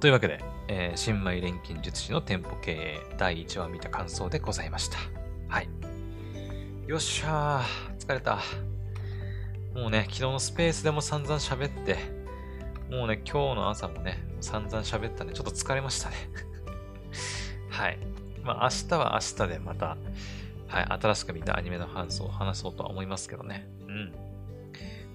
[0.00, 4.98] というわけで、えー、新米錬金術師の店舗経営第1話見た感想でございました。
[5.48, 5.68] はい。
[6.86, 8.40] よっしゃー、疲れた。
[9.74, 11.96] もうね、昨日のスペースでも散々喋って、
[12.90, 16.16] もうね、今日の朝もね、散々喋ったんで、ちょっと疲れましたね。
[17.68, 17.98] はい。
[18.42, 19.98] まあ、明日は明日でまた、
[20.66, 23.68] はい、新しく見たアニメの感想を話そうとは思いますけどね。
[23.86, 24.12] うん。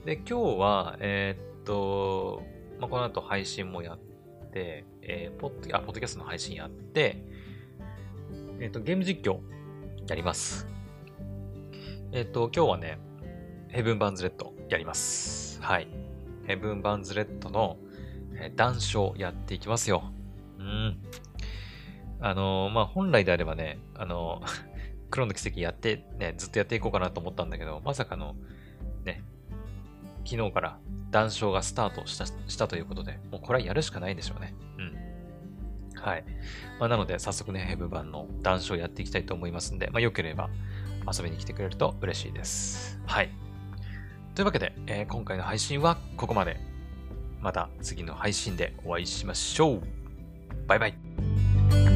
[0.06, 2.44] で、今日は、えー、っと、
[2.80, 3.98] まあ、この後配信もやっ
[4.54, 7.24] て、えー、ポッド、あ、ポッドキャストの配信やって、
[8.60, 9.40] えっ、と、ゲーム実況
[10.08, 10.75] やります。
[12.16, 12.98] えっ、と、今日はね、
[13.68, 15.62] ヘブン・バンズ・レッドやります。
[15.62, 15.90] はい。
[16.48, 17.76] ヘブン・バンズ・レッドの、
[18.36, 20.14] えー、談笑やっていきますよ。
[20.58, 20.98] うん。
[22.22, 24.48] あのー、まあ、本来であればね、あのー、
[25.12, 28.38] 黒の奇跡やって、ね、ずっとやっていこうかなと思ったんだけど、まさかの、
[29.04, 29.22] ね、
[30.24, 30.80] 昨日から
[31.12, 34.56] 談笑がスタートしたしたということで、もうこれはやるしかないんでしょうね。
[34.78, 34.82] う
[35.98, 36.02] ん。
[36.02, 36.24] はい。
[36.80, 40.50] まあ、なので、早速ね、ヘブ版の談笑やっていきたいと思いますんで、まあ、よければ
[41.12, 43.00] 遊びに来てくれると嬉しいです。
[43.06, 43.30] はい。
[44.34, 46.60] というわけで、えー、今回の配信はここまで。
[47.42, 49.82] また次の配信でお会いしましょう。
[50.68, 51.95] バイバイ。